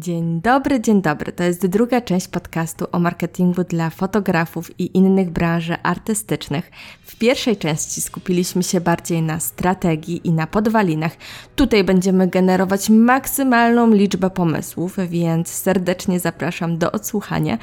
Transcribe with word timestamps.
Dzień 0.00 0.40
dobry, 0.40 0.80
dzień 0.80 1.02
dobry. 1.02 1.32
To 1.32 1.44
jest 1.44 1.66
druga 1.66 2.00
część 2.00 2.28
podcastu 2.28 2.86
o 2.92 2.98
marketingu 2.98 3.64
dla 3.64 3.90
fotografów 3.90 4.80
i 4.80 4.96
innych 4.96 5.30
branży 5.30 5.76
artystycznych. 5.82 6.70
W 7.02 7.16
pierwszej 7.16 7.56
części 7.56 8.00
skupiliśmy 8.00 8.62
się 8.62 8.80
bardziej 8.80 9.22
na 9.22 9.40
strategii 9.40 10.20
i 10.28 10.32
na 10.32 10.46
podwalinach. 10.46 11.12
Tutaj 11.56 11.84
będziemy 11.84 12.28
generować 12.28 12.90
maksymalną 12.90 13.90
liczbę 13.90 14.30
pomysłów, 14.30 14.96
więc 15.08 15.48
serdecznie 15.48 16.20
zapraszam 16.20 16.78
do 16.78 16.92
odsłuchania. 16.92 17.58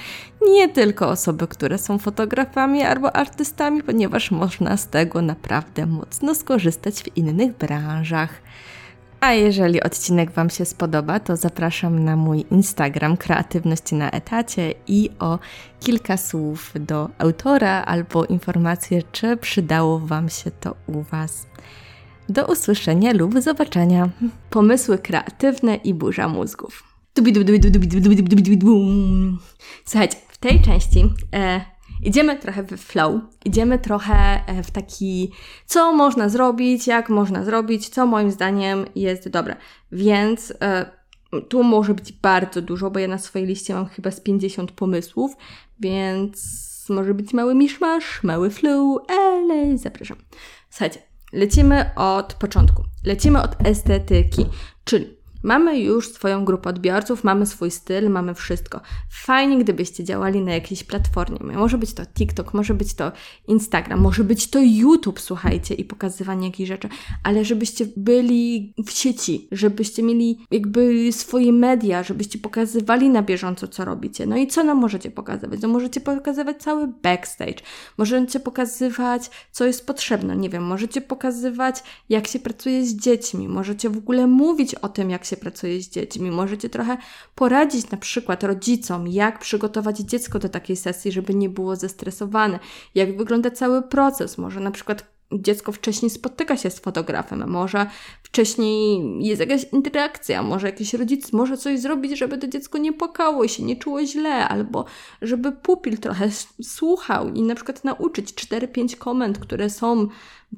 Nie 0.54 0.70
tylko 0.70 1.10
osoby, 1.10 1.48
które 1.48 1.78
są 1.78 1.98
fotografami 1.98 2.84
albo 2.84 3.16
artystami, 3.16 3.84
ponieważ 3.84 4.32
można 4.32 4.78
z 4.78 4.88
tego 4.88 5.22
naprawdę 5.22 5.86
mocno 5.86 6.36
skorzystać 6.36 7.04
w 7.04 7.18
innych 7.18 7.58
branżach. 7.58 8.42
A 9.20 9.34
jeżeli 9.34 9.84
odcinek 9.84 10.32
Wam 10.32 10.50
się 10.50 10.66
spodoba, 10.66 11.20
to 11.20 11.36
zapraszam 11.36 12.04
na 12.04 12.15
mój 12.15 12.45
Instagram 12.52 13.18
Kreatywność 13.18 13.91
na 13.91 14.11
etacie 14.11 14.73
i 14.87 15.10
o 15.19 15.39
kilka 15.79 16.18
słów 16.18 16.73
do 16.79 17.10
autora 17.18 17.83
albo 17.83 18.25
informacje, 18.25 19.04
czy 19.11 19.37
przydało 19.37 20.00
Wam 20.00 20.29
się 20.29 20.51
to 20.51 20.75
u 20.87 21.01
Was. 21.01 21.47
Do 22.29 22.46
usłyszenia 22.46 23.14
lub 23.14 23.42
zobaczenia. 23.42 24.09
Pomysły 24.50 24.97
kreatywne 24.97 25.75
i 25.75 25.93
burza 25.93 26.28
mózgów. 26.28 26.84
Słuchajcie, 29.86 30.18
w 30.28 30.37
tej 30.37 30.61
części 30.61 31.06
e, 31.34 31.75
idziemy 32.05 32.36
trochę 32.36 32.64
w 32.64 32.77
flow, 32.77 33.22
idziemy 33.45 33.80
trochę 33.80 34.44
e, 34.47 34.64
w 34.64 34.72
taki, 34.72 35.31
co 35.66 35.94
można 35.94 36.30
zrobić, 36.30 36.88
jak 36.88 37.09
można 37.09 37.44
zrobić, 37.44 37.89
co 37.89 38.05
moim 38.05 38.31
zdaniem 38.31 38.86
jest 38.95 39.30
dobre. 39.30 39.55
Więc 39.91 40.53
e, 40.61 40.86
tu 41.50 41.64
może 41.64 41.94
być 41.94 42.11
bardzo 42.11 42.61
dużo, 42.61 42.91
bo 42.91 43.00
ja 43.00 43.08
na 43.08 43.17
swojej 43.17 43.47
liście 43.47 43.73
mam 43.73 43.86
chyba 43.86 44.11
z 44.11 44.19
50 44.19 44.72
pomysłów, 44.72 45.31
więc 45.80 46.66
może 46.89 47.14
być 47.14 47.34
mały 47.34 47.56
miszmasz, 47.56 48.23
mały 48.23 48.50
flow, 48.50 49.00
ale 49.08 49.78
zapraszam. 49.78 50.17
Słuchajcie, 50.69 51.00
lecimy 51.34 51.90
od 51.95 52.34
początku. 52.34 52.84
Lecimy 53.06 53.42
od 53.42 53.67
estetyki, 53.67 54.45
czyli 54.84 55.17
Mamy 55.46 55.80
już 55.80 56.14
swoją 56.14 56.46
grupę 56.46 56.70
odbiorców, 56.70 57.24
mamy 57.24 57.46
swój 57.46 57.72
styl, 57.72 58.10
mamy 58.10 58.34
wszystko. 58.34 58.82
Fajnie, 59.10 59.58
gdybyście 59.58 60.04
działali 60.04 60.42
na 60.42 60.54
jakiejś 60.54 60.84
platformie. 60.84 61.40
Może 61.58 61.78
być 61.78 61.94
to 61.94 62.06
TikTok, 62.06 62.54
może 62.54 62.74
być 62.74 62.94
to 62.94 63.12
Instagram, 63.48 64.00
może 64.00 64.24
być 64.24 64.50
to 64.50 64.60
YouTube, 64.62 65.20
słuchajcie, 65.20 65.76
i 65.76 65.84
pokazywanie 65.84 66.48
jakichś 66.48 66.68
rzeczy, 66.68 66.90
ale 67.24 67.46
żebyście 67.46 67.86
byli 67.98 68.74
w 68.86 68.92
sieci, 68.92 69.48
żebyście 69.52 70.04
mieli 70.04 70.46
jakby 70.52 71.12
swoje 71.12 71.54
media, 71.54 72.04
żebyście 72.04 72.40
pokazywali 72.40 73.09
na 73.09 73.22
bieżąco, 73.22 73.68
co 73.68 73.86
robicie. 73.86 74.26
No 74.26 74.38
i 74.38 74.48
co 74.48 74.64
nam 74.64 74.78
możecie 74.78 75.12
pokazywać? 75.12 75.62
No 75.62 75.68
możecie 75.68 76.02
pokazywać 76.02 76.58
cały 76.58 76.88
backstage, 76.88 77.64
możecie 77.98 78.40
pokazywać, 78.40 79.30
co 79.52 79.66
jest 79.66 79.88
potrzebne, 79.88 80.38
nie 80.38 80.50
wiem, 80.50 80.64
możecie 80.64 81.02
pokazywać, 81.02 81.84
jak 82.09 82.28
się 82.28 82.40
pracuje 82.40 82.86
z 82.86 82.96
dziećmi, 82.96 83.48
możecie 83.48 83.90
w 83.90 83.98
ogóle 83.98 84.28
mówić 84.28 84.76
o 84.76 84.90
tym, 84.90 85.09
jak 85.09 85.26
się 85.26 85.34
się 85.36 85.41
pracuje 85.41 85.81
z 85.81 85.89
dziećmi. 85.89 86.31
Możecie 86.31 86.69
trochę 86.69 86.97
poradzić 87.36 87.91
na 87.91 87.97
przykład 87.97 88.44
rodzicom, 88.44 89.08
jak 89.08 89.39
przygotować 89.39 89.97
dziecko 89.97 90.39
do 90.39 90.50
takiej 90.50 90.75
sesji, 90.75 91.11
żeby 91.11 91.33
nie 91.33 91.50
było 91.50 91.75
zestresowane, 91.75 92.59
jak 92.95 93.17
wygląda 93.17 93.52
cały 93.52 93.81
proces. 93.81 94.38
Może 94.38 94.59
na 94.59 94.72
przykład 94.72 95.16
dziecko 95.33 95.72
wcześniej 95.72 96.09
spotyka 96.09 96.58
się 96.58 96.69
z 96.69 96.80
fotografem, 96.80 97.50
może 97.50 97.86
wcześniej 98.23 99.02
jest 99.19 99.39
jakaś 99.39 99.63
interakcja, 99.73 100.44
może 100.44 100.67
jakiś 100.67 100.94
rodzic 100.94 101.33
może 101.33 101.58
coś 101.58 101.80
zrobić, 101.80 102.17
żeby 102.17 102.38
to 102.38 102.47
dziecko 102.47 102.78
nie 102.78 102.94
płakało 102.94 103.44
i 103.44 103.50
się 103.50 103.63
nie 103.63 103.75
czuło 103.75 104.06
źle, 104.06 104.47
albo 104.47 104.86
żeby 105.22 105.52
pupil 105.52 105.97
trochę 105.97 106.30
słuchał 106.61 107.33
i 107.33 107.41
na 107.41 107.56
przykład 107.56 107.83
nauczyć 107.83 108.33
4-5 108.33 108.97
komend, 108.97 109.39
które 109.39 109.69
są 109.69 110.08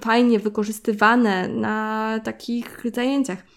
fajnie 0.01 0.39
wykorzystywane 0.39 1.47
na 1.47 2.19
takich 2.23 2.83
zajęciach 2.93 3.56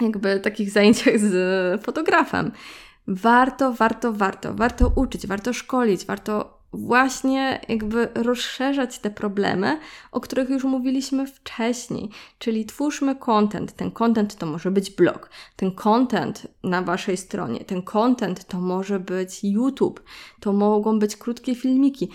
jakby 0.00 0.40
takich 0.40 0.70
zajęciach 0.70 1.18
z 1.18 1.84
fotografem. 1.84 2.52
Warto, 3.06 3.72
warto, 3.72 4.12
warto, 4.12 4.54
warto 4.54 4.92
uczyć, 4.96 5.26
warto 5.26 5.52
szkolić, 5.52 6.06
warto 6.06 6.56
właśnie 6.72 7.60
jakby 7.68 8.08
rozszerzać 8.14 8.98
te 8.98 9.10
problemy, 9.10 9.78
o 10.12 10.20
których 10.20 10.50
już 10.50 10.64
mówiliśmy 10.64 11.26
wcześniej. 11.26 12.10
Czyli 12.38 12.66
twórzmy 12.66 13.16
content. 13.16 13.72
Ten 13.72 13.90
content 13.90 14.36
to 14.36 14.46
może 14.46 14.70
być 14.70 14.90
blog, 14.90 15.30
ten 15.56 15.72
content 15.72 16.46
na 16.62 16.82
waszej 16.82 17.16
stronie, 17.16 17.64
ten 17.64 17.82
content 17.82 18.44
to 18.44 18.60
może 18.60 19.00
być 19.00 19.44
YouTube, 19.44 20.02
to 20.40 20.52
mogą 20.52 20.98
być 20.98 21.16
krótkie 21.16 21.54
filmiki. 21.54 22.08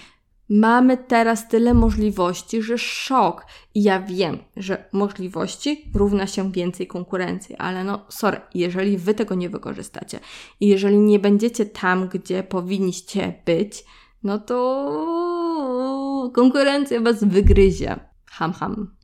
Mamy 0.53 0.97
teraz 0.97 1.47
tyle 1.47 1.73
możliwości, 1.73 2.61
że 2.61 2.77
szok. 2.77 3.45
I 3.73 3.83
ja 3.83 4.01
wiem, 4.01 4.37
że 4.57 4.85
możliwości 4.91 5.91
równa 5.95 6.27
się 6.27 6.51
więcej 6.51 6.87
konkurencji, 6.87 7.55
ale 7.55 7.83
no 7.83 8.05
sorry, 8.09 8.41
jeżeli 8.53 8.97
wy 8.97 9.13
tego 9.13 9.35
nie 9.35 9.49
wykorzystacie 9.49 10.19
i 10.59 10.67
jeżeli 10.67 10.97
nie 10.97 11.19
będziecie 11.19 11.65
tam, 11.65 12.07
gdzie 12.07 12.43
powinniście 12.43 13.33
być, 13.45 13.83
no 14.23 14.39
to 14.39 16.31
konkurencja 16.35 17.01
was 17.01 17.23
wygryzie. 17.23 17.99
Ham, 18.25 18.53
ham. 18.53 18.95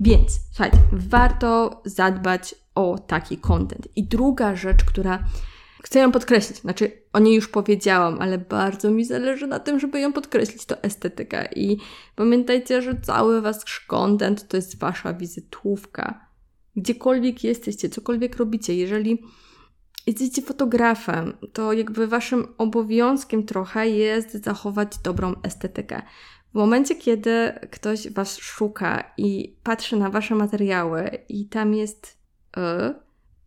Więc 0.00 0.40
słuchajcie, 0.52 0.78
warto 0.92 1.82
zadbać 1.84 2.54
o 2.74 2.98
taki 2.98 3.38
content. 3.38 3.88
I 3.96 4.04
druga 4.04 4.56
rzecz, 4.56 4.84
która 4.84 5.24
Chcę 5.88 6.00
ją 6.00 6.12
podkreślić, 6.12 6.58
znaczy 6.58 7.02
o 7.12 7.18
niej 7.18 7.34
już 7.34 7.48
powiedziałam, 7.48 8.18
ale 8.20 8.38
bardzo 8.38 8.90
mi 8.90 9.04
zależy 9.04 9.46
na 9.46 9.58
tym, 9.58 9.80
żeby 9.80 10.00
ją 10.00 10.12
podkreślić, 10.12 10.64
to 10.64 10.82
estetyka. 10.82 11.44
I 11.44 11.78
pamiętajcie, 12.16 12.82
że 12.82 13.00
cały 13.00 13.40
wasz 13.40 13.80
content 13.80 14.48
to 14.48 14.56
jest 14.56 14.78
wasza 14.78 15.12
wizytówka. 15.12 16.28
Gdziekolwiek 16.76 17.44
jesteście, 17.44 17.88
cokolwiek 17.88 18.36
robicie, 18.36 18.74
jeżeli 18.74 19.22
jesteście 20.06 20.42
fotografem, 20.42 21.36
to 21.52 21.72
jakby 21.72 22.06
waszym 22.06 22.54
obowiązkiem 22.58 23.46
trochę 23.46 23.88
jest 23.88 24.44
zachować 24.44 24.98
dobrą 25.04 25.34
estetykę. 25.42 26.02
W 26.52 26.54
momencie, 26.54 26.94
kiedy 26.94 27.52
ktoś 27.70 28.10
was 28.10 28.38
szuka 28.38 29.12
i 29.16 29.56
patrzy 29.62 29.96
na 29.96 30.10
wasze 30.10 30.34
materiały 30.34 31.10
i 31.28 31.48
tam 31.48 31.74
jest 31.74 32.18
y, 32.56 32.60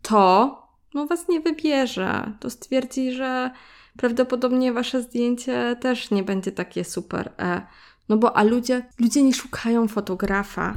to 0.01 0.60
no 0.93 1.07
was 1.07 1.27
nie 1.27 1.39
wybierze. 1.39 2.33
To 2.39 2.49
stwierdzi, 2.49 3.11
że 3.11 3.51
prawdopodobnie 3.97 4.73
wasze 4.73 5.01
zdjęcie 5.01 5.77
też 5.81 6.11
nie 6.11 6.23
będzie 6.23 6.51
takie 6.51 6.83
super 6.83 7.33
e. 7.39 7.61
No 8.09 8.17
bo 8.17 8.37
a 8.37 8.43
ludzie, 8.43 8.85
ludzie 8.99 9.23
nie 9.23 9.33
szukają 9.33 9.87
fotografa. 9.87 10.75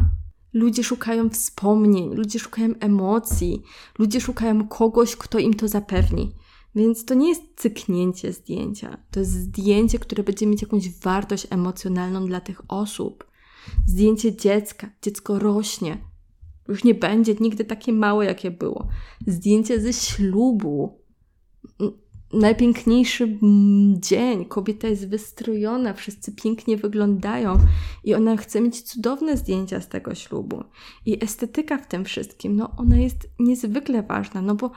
Ludzie 0.52 0.84
szukają 0.84 1.30
wspomnień, 1.30 2.14
ludzie 2.14 2.38
szukają 2.38 2.68
emocji, 2.80 3.62
ludzie 3.98 4.20
szukają 4.20 4.68
kogoś, 4.68 5.16
kto 5.16 5.38
im 5.38 5.54
to 5.54 5.68
zapewni. 5.68 6.34
Więc 6.74 7.04
to 7.04 7.14
nie 7.14 7.28
jest 7.28 7.42
cyknięcie 7.56 8.32
zdjęcia. 8.32 8.98
To 9.10 9.20
jest 9.20 9.32
zdjęcie, 9.32 9.98
które 9.98 10.22
będzie 10.22 10.46
mieć 10.46 10.62
jakąś 10.62 11.00
wartość 11.00 11.46
emocjonalną 11.50 12.26
dla 12.26 12.40
tych 12.40 12.60
osób. 12.68 13.24
Zdjęcie 13.86 14.36
dziecka. 14.36 14.90
Dziecko 15.02 15.38
rośnie, 15.38 15.98
już 16.68 16.84
nie 16.84 16.94
będzie 16.94 17.34
nigdy 17.40 17.64
takie 17.64 17.92
małe, 17.92 18.24
jakie 18.24 18.50
było. 18.50 18.88
Zdjęcie 19.26 19.80
ze 19.80 19.92
ślubu. 19.92 21.04
Najpiękniejszy 22.32 23.38
dzień. 23.98 24.44
Kobieta 24.44 24.88
jest 24.88 25.08
wystrojona, 25.08 25.94
wszyscy 25.94 26.32
pięknie 26.32 26.76
wyglądają 26.76 27.56
i 28.04 28.14
ona 28.14 28.36
chce 28.36 28.60
mieć 28.60 28.82
cudowne 28.82 29.36
zdjęcia 29.36 29.80
z 29.80 29.88
tego 29.88 30.14
ślubu. 30.14 30.64
I 31.06 31.24
estetyka 31.24 31.78
w 31.78 31.86
tym 31.86 32.04
wszystkim, 32.04 32.56
no 32.56 32.70
ona 32.76 32.96
jest 32.96 33.28
niezwykle 33.38 34.02
ważna, 34.02 34.42
no 34.42 34.54
bo 34.54 34.70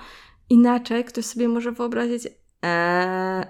inaczej 0.50 1.04
ktoś 1.04 1.26
sobie 1.26 1.48
może 1.48 1.72
wyobrazić, 1.72 2.28
eee, 2.62 3.46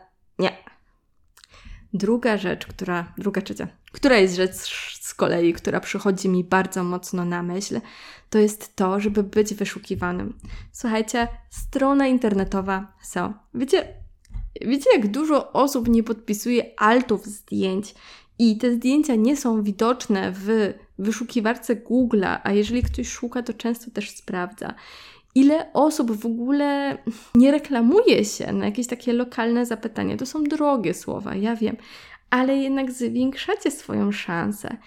Druga 1.93 2.37
rzecz, 2.37 2.65
która, 2.65 3.13
druga 3.17 3.41
trzecia, 3.41 3.67
która 3.91 4.17
jest 4.17 4.35
rzecz 4.35 4.55
z 5.01 5.13
kolei, 5.13 5.53
która 5.53 5.79
przychodzi 5.79 6.29
mi 6.29 6.43
bardzo 6.43 6.83
mocno 6.83 7.25
na 7.25 7.43
myśl, 7.43 7.81
to 8.29 8.39
jest 8.39 8.75
to, 8.75 8.99
żeby 8.99 9.23
być 9.23 9.53
wyszukiwanym. 9.53 10.37
Słuchajcie, 10.71 11.27
strona 11.49 12.07
internetowa 12.07 12.93
SEO. 13.01 13.33
Wiecie, 13.53 13.93
wiecie 14.61 14.89
jak 14.93 15.11
dużo 15.11 15.51
osób 15.51 15.87
nie 15.87 16.03
podpisuje 16.03 16.79
altów 16.79 17.25
zdjęć 17.25 17.95
i 18.39 18.57
te 18.57 18.73
zdjęcia 18.73 19.15
nie 19.15 19.37
są 19.37 19.63
widoczne 19.63 20.31
w 20.35 20.73
wyszukiwarce 20.99 21.75
Google'a, 21.75 22.39
a 22.43 22.53
jeżeli 22.53 22.83
ktoś 22.83 23.07
szuka, 23.07 23.43
to 23.43 23.53
często 23.53 23.91
też 23.91 24.09
sprawdza 24.09 24.73
ile 25.37 25.73
osób 25.73 26.11
w 26.11 26.25
ogóle 26.25 26.97
nie 27.35 27.51
reklamuje 27.51 28.25
się 28.25 28.53
na 28.53 28.65
jakieś 28.65 28.87
takie 28.87 29.13
lokalne 29.13 29.65
zapytania. 29.65 30.17
To 30.17 30.25
są 30.25 30.43
drogie 30.43 30.93
słowa, 30.93 31.35
ja 31.35 31.55
wiem, 31.55 31.77
ale 32.29 32.57
jednak 32.57 32.91
zwiększacie 32.91 33.71
swoją 33.71 34.11
szansę. 34.11 34.77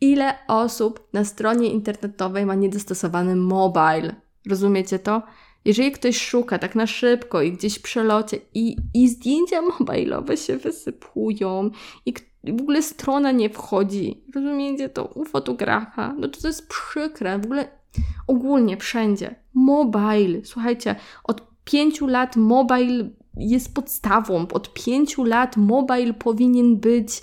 Ile 0.00 0.34
osób 0.48 1.08
na 1.12 1.24
stronie 1.24 1.72
internetowej 1.72 2.46
ma 2.46 2.54
niedostosowany 2.54 3.36
mobile? 3.36 4.14
Rozumiecie 4.48 4.98
to? 4.98 5.22
Jeżeli 5.64 5.92
ktoś 5.92 6.18
szuka 6.26 6.58
tak 6.58 6.74
na 6.74 6.86
szybko 6.86 7.42
i 7.42 7.52
gdzieś 7.52 7.78
w 7.78 7.82
przelocie 7.82 8.38
i, 8.54 8.76
i 8.94 9.08
zdjęcia 9.08 9.62
mobilowe 9.78 10.36
się 10.36 10.56
wysypują 10.56 11.70
i 12.06 12.14
w 12.44 12.60
ogóle 12.60 12.82
strona 12.82 13.32
nie 13.32 13.50
wchodzi, 13.50 14.24
rozumiecie, 14.34 14.88
to 14.88 15.04
u 15.04 15.24
fotografa, 15.24 16.14
no 16.18 16.28
to 16.28 16.40
to 16.40 16.46
jest 16.46 16.68
przykre, 16.68 17.38
w 17.38 17.44
ogóle 17.44 17.79
ogólnie 18.26 18.76
wszędzie. 18.76 19.34
Mobile, 19.54 20.44
słuchajcie, 20.44 20.96
od 21.24 21.50
pięciu 21.64 22.06
lat 22.06 22.36
mobile 22.36 23.10
jest 23.36 23.74
podstawą, 23.74 24.46
od 24.52 24.72
pięciu 24.72 25.24
lat 25.24 25.56
mobile 25.56 26.14
powinien 26.14 26.76
być 26.76 27.22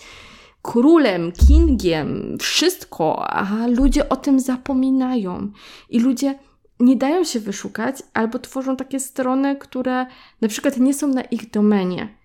królem, 0.61 1.31
kingiem, 1.31 2.37
wszystko, 2.39 3.29
a 3.29 3.67
ludzie 3.67 4.09
o 4.09 4.15
tym 4.15 4.39
zapominają. 4.39 5.51
I 5.89 5.99
ludzie 5.99 6.39
nie 6.79 6.95
dają 6.95 7.23
się 7.23 7.39
wyszukać 7.39 7.95
albo 8.13 8.39
tworzą 8.39 8.75
takie 8.75 8.99
strony, 8.99 9.55
które 9.55 10.05
na 10.41 10.47
przykład 10.47 10.77
nie 10.77 10.93
są 10.93 11.07
na 11.07 11.21
ich 11.21 11.51
domenie. 11.51 12.17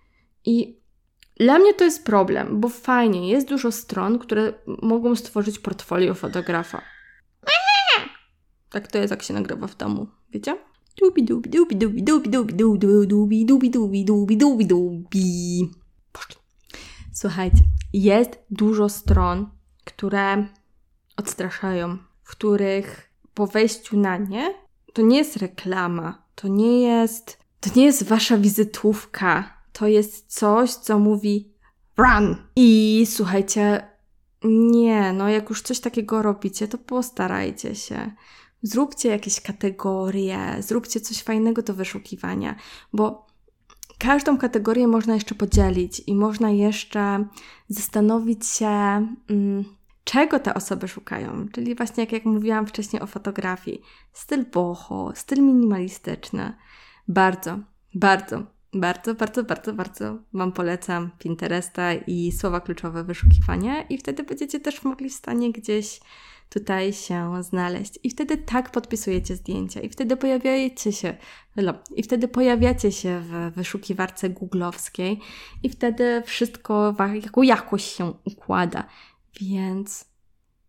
I 0.44 0.82
dla 1.40 1.58
mnie 1.58 1.74
to 1.74 1.84
jest 1.84 2.04
problem, 2.04 2.60
bo 2.60 2.68
fajnie, 2.68 3.30
jest 3.30 3.48
dużo 3.48 3.72
stron, 3.72 4.18
które 4.18 4.52
mogą 4.82 5.16
stworzyć 5.16 5.58
portfolio 5.58 6.14
fotografa. 6.14 6.82
Tak 8.72 8.88
to 8.88 8.98
jest, 8.98 9.10
jak 9.10 9.22
się 9.22 9.34
nagrywa 9.34 9.66
w 9.66 9.76
domu, 9.76 10.06
wiecie? 10.30 10.58
Słuchajcie, 17.12 17.64
jest 17.92 18.38
dużo 18.50 18.88
stron, 18.88 19.50
które 19.84 20.46
odstraszają, 21.16 21.98
w 22.22 22.30
których 22.30 23.12
po 23.34 23.46
wejściu 23.46 23.96
na 23.96 24.16
nie 24.16 24.62
to 24.92 25.02
nie 25.02 25.18
jest 25.18 25.36
reklama, 25.36 26.22
to 26.34 26.48
nie 26.48 26.80
jest, 26.80 27.38
to 27.60 27.70
nie 27.76 27.84
jest 27.84 28.04
wasza 28.04 28.38
wizytówka, 28.38 29.56
to 29.72 29.86
jest 29.86 30.34
coś, 30.34 30.70
co 30.74 30.98
mówi 30.98 31.52
run. 31.96 32.36
I 32.56 33.04
słuchajcie, 33.10 33.88
nie, 34.44 35.12
no 35.12 35.28
jak 35.28 35.50
już 35.50 35.62
coś 35.62 35.80
takiego 35.80 36.22
robicie, 36.22 36.68
to 36.68 36.78
postarajcie 36.78 37.74
się. 37.74 38.12
Zróbcie 38.62 39.08
jakieś 39.08 39.40
kategorie, 39.40 40.56
zróbcie 40.60 41.00
coś 41.00 41.22
fajnego 41.22 41.62
do 41.62 41.74
wyszukiwania, 41.74 42.56
bo 42.92 43.26
każdą 43.98 44.38
kategorię 44.38 44.86
można 44.86 45.14
jeszcze 45.14 45.34
podzielić 45.34 46.02
i 46.06 46.14
można 46.14 46.50
jeszcze 46.50 47.24
zastanowić 47.68 48.46
się, 48.46 48.66
mm, 49.30 49.64
czego 50.04 50.40
te 50.40 50.54
osoby 50.54 50.88
szukają. 50.88 51.48
Czyli 51.52 51.74
właśnie 51.74 52.02
jak, 52.02 52.12
jak 52.12 52.24
mówiłam 52.24 52.66
wcześniej 52.66 53.02
o 53.02 53.06
fotografii, 53.06 53.82
styl 54.12 54.44
boho, 54.52 55.12
styl 55.14 55.42
minimalistyczny. 55.42 56.52
Bardzo, 57.08 57.58
bardzo, 57.94 58.42
bardzo, 58.74 59.14
bardzo, 59.14 59.44
bardzo, 59.44 59.72
bardzo 59.72 60.18
Wam 60.32 60.52
polecam 60.52 61.10
Pinteresta 61.18 61.94
i 61.94 62.32
słowa 62.32 62.60
kluczowe 62.60 63.04
wyszukiwania 63.04 63.82
i 63.82 63.98
wtedy 63.98 64.22
będziecie 64.22 64.60
też 64.60 64.84
mogli 64.84 65.10
w 65.10 65.14
stanie 65.14 65.52
gdzieś 65.52 66.00
tutaj 66.52 66.92
się 66.92 67.42
znaleźć. 67.42 67.98
I 68.02 68.10
wtedy 68.10 68.36
tak 68.36 68.70
podpisujecie 68.70 69.36
zdjęcia, 69.36 69.80
i 69.80 69.88
wtedy 69.88 70.16
pojawiacie 70.16 70.92
się, 70.92 71.16
i 71.96 72.02
wtedy 72.02 72.28
pojawiacie 72.28 72.92
się 72.92 73.20
w 73.20 73.54
wyszukiwarce 73.54 74.30
googlowskiej, 74.30 75.20
i 75.62 75.68
wtedy 75.68 76.22
wszystko 76.26 76.94
jako 77.24 77.42
jakoś 77.42 77.84
się 77.84 78.12
układa. 78.24 78.84
Więc 79.40 80.04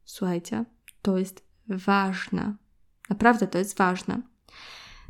słuchajcie, 0.05 0.65
to 1.01 1.17
jest 1.17 1.47
ważne. 1.67 2.55
Naprawdę 3.09 3.47
to 3.47 3.57
jest 3.57 3.77
ważne. 3.77 4.21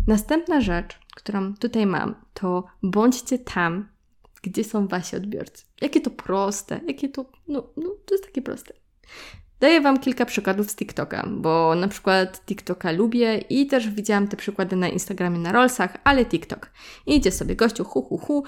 Następna 0.08 0.62
rzecz, 0.62 1.00
którą 1.16 1.54
tutaj 1.54 1.86
mam, 1.86 2.16
to 2.34 2.64
bądźcie 2.84 3.40
tam, 3.40 3.90
gdzie 4.42 4.64
są 4.64 4.88
wasi 4.88 5.16
odbiorcy. 5.16 5.66
Jakie 5.82 6.02
to 6.02 6.10
proste, 6.10 6.82
jakie 6.88 7.10
to, 7.10 7.26
no, 7.48 7.68
no 7.78 7.90
to 8.06 8.14
jest 8.14 8.26
takie 8.26 8.42
proste. 8.42 8.74
Daję 9.64 9.82
Wam 9.82 10.00
kilka 10.00 10.26
przykładów 10.26 10.72
z 10.72 10.76
TikToka, 10.76 11.28
bo 11.32 11.76
na 11.76 11.88
przykład 11.88 12.46
TikToka 12.46 12.92
lubię 12.92 13.38
i 13.38 13.68
też 13.68 13.90
widziałam 13.90 14.28
te 14.28 14.38
przykłady 14.38 14.76
na 14.76 14.88
Instagramie 14.90 15.40
na 15.40 15.52
Rollsach, 15.52 15.98
ale 16.04 16.26
TikTok. 16.26 16.72
Idzie 17.06 17.32
sobie 17.32 17.56
gościu, 17.56 17.84
hu, 17.84 18.02
hu, 18.02 18.18
hu, 18.18 18.44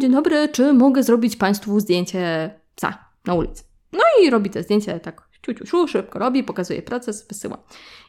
dzień 0.00 0.12
dobry, 0.12 0.48
czy 0.48 0.72
mogę 0.72 1.02
zrobić 1.02 1.36
Państwu 1.36 1.80
zdjęcie 1.80 2.50
psa 2.74 2.98
na 3.24 3.34
ulicy? 3.34 3.64
No 3.92 4.00
i 4.22 4.30
robi 4.30 4.50
te 4.50 4.62
zdjęcie 4.62 5.00
tak 5.00 5.28
ciu, 5.42 5.54
ciu, 5.54 5.64
ciu, 5.64 5.88
szybko 5.88 6.18
robi, 6.18 6.44
pokazuje 6.44 6.82
proces, 6.82 7.28
wysyła. 7.28 7.58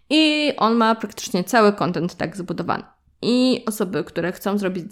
I 0.09 0.53
on 0.57 0.75
ma 0.75 0.95
praktycznie 0.95 1.43
cały 1.43 1.73
content 1.73 2.15
tak 2.15 2.37
zbudowany. 2.37 2.83
I 3.25 3.63
osoby, 3.65 4.03
które 4.03 4.31
chcą 4.31 4.57
zrobić 4.57 4.85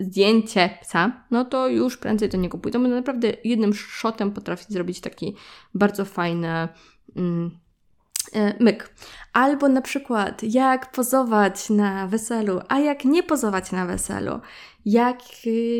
zdjęcie 0.00 0.78
psa, 0.82 1.24
no 1.30 1.44
to 1.44 1.68
już 1.68 1.96
prędzej 1.96 2.28
do 2.28 2.38
niego 2.38 2.58
pójdą. 2.58 2.78
Naprawdę 2.78 3.32
jednym 3.44 3.74
shotem 3.74 4.32
potrafi 4.32 4.64
zrobić 4.68 5.00
taki 5.00 5.34
bardzo 5.74 6.04
fajny 6.04 6.68
mm, 7.16 7.58
e, 8.32 8.64
myk. 8.64 8.94
Albo 9.32 9.68
na 9.68 9.80
przykład, 9.80 10.42
jak 10.42 10.92
pozować 10.92 11.70
na 11.70 12.06
weselu, 12.06 12.60
a 12.68 12.78
jak 12.78 13.04
nie 13.04 13.22
pozować 13.22 13.72
na 13.72 13.86
weselu, 13.86 14.40
jak, 14.84 15.18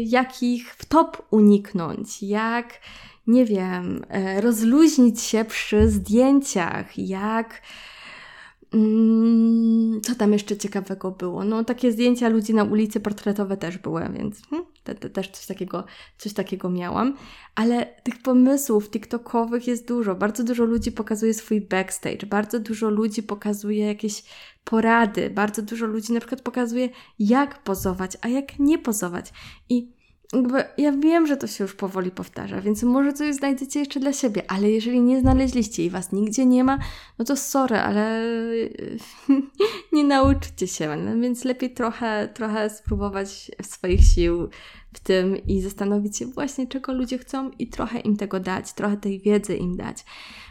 jakich 0.05 0.75
wtop 0.75 1.27
uniknąć, 1.31 2.23
jak, 2.23 2.81
nie 3.27 3.45
wiem, 3.45 4.05
e, 4.09 4.41
rozluźnić 4.41 5.23
się 5.23 5.45
przy 5.45 5.91
zdjęciach, 5.91 6.99
jak 6.99 7.63
co 10.03 10.15
tam 10.15 10.33
jeszcze 10.33 10.57
ciekawego 10.57 11.11
było? 11.11 11.45
No, 11.45 11.65
takie 11.65 11.93
zdjęcia 11.93 12.29
ludzi 12.29 12.55
na 12.55 12.65
ulicy 12.65 13.01
portretowe 13.01 13.57
też 13.57 13.79
były, 13.79 14.09
więc 14.19 14.43
hmm, 14.51 14.67
te, 14.85 14.95
te, 14.95 15.11
też 15.11 15.29
coś 15.29 15.47
takiego, 15.47 15.85
coś 16.19 16.33
takiego 16.33 16.71
miałam. 16.71 17.17
Ale 17.55 17.87
tych 18.03 18.23
pomysłów 18.23 18.91
TikTokowych 18.91 19.67
jest 19.67 19.89
dużo. 19.89 20.15
Bardzo 20.15 20.45
dużo 20.45 20.65
ludzi 20.65 20.93
pokazuje 20.93 21.35
swój 21.35 21.61
backstage, 21.61 22.27
bardzo 22.27 22.61
dużo 22.61 22.91
ludzi 22.91 23.23
pokazuje 23.23 23.87
jakieś 23.87 24.25
porady, 24.65 25.31
bardzo 25.31 25.63
dużo 25.63 25.87
ludzi 25.87 26.13
na 26.13 26.21
przykład 26.21 26.43
pokazuje, 26.43 26.89
jak 27.19 27.63
pozować, 27.63 28.17
a 28.21 28.29
jak 28.29 28.59
nie 28.59 28.79
pozować. 28.79 29.33
I 29.69 29.98
jakby 30.33 30.65
ja 30.79 30.93
wiem, 30.93 31.27
że 31.27 31.37
to 31.37 31.47
się 31.47 31.65
już 31.65 31.75
powoli 31.75 32.11
powtarza, 32.11 32.61
więc 32.61 32.83
może 32.83 33.13
coś 33.13 33.35
znajdziecie 33.35 33.81
jeszcze 33.81 34.01
dla 34.01 34.13
siebie, 34.13 34.43
ale 34.49 34.71
jeżeli 34.71 35.01
nie 35.01 35.21
znaleźliście 35.21 35.85
i 35.85 35.91
was 35.91 36.13
nigdzie 36.13 36.47
nie 36.47 36.65
ma, 36.65 36.79
no 37.19 37.25
to 37.25 37.37
sorry, 37.37 37.77
ale 37.77 38.23
nie 39.93 40.05
nauczycie 40.05 40.67
się, 40.67 40.97
no 40.97 41.21
więc 41.21 41.45
lepiej 41.45 41.75
trochę, 41.75 42.29
trochę 42.35 42.71
spróbować 42.71 43.51
swoich 43.63 44.05
sił 44.05 44.49
w 44.93 45.01
tym 45.01 45.37
i 45.47 45.61
zastanowić 45.61 46.17
się 46.17 46.27
właśnie, 46.27 46.67
czego 46.67 46.93
ludzie 46.93 47.19
chcą 47.19 47.51
i 47.51 47.69
trochę 47.69 48.01
im 48.01 48.17
tego 48.17 48.41
dać, 48.41 48.73
trochę 48.73 48.97
tej 48.97 49.21
wiedzy 49.21 49.57
im 49.57 49.77
dać. 49.77 50.05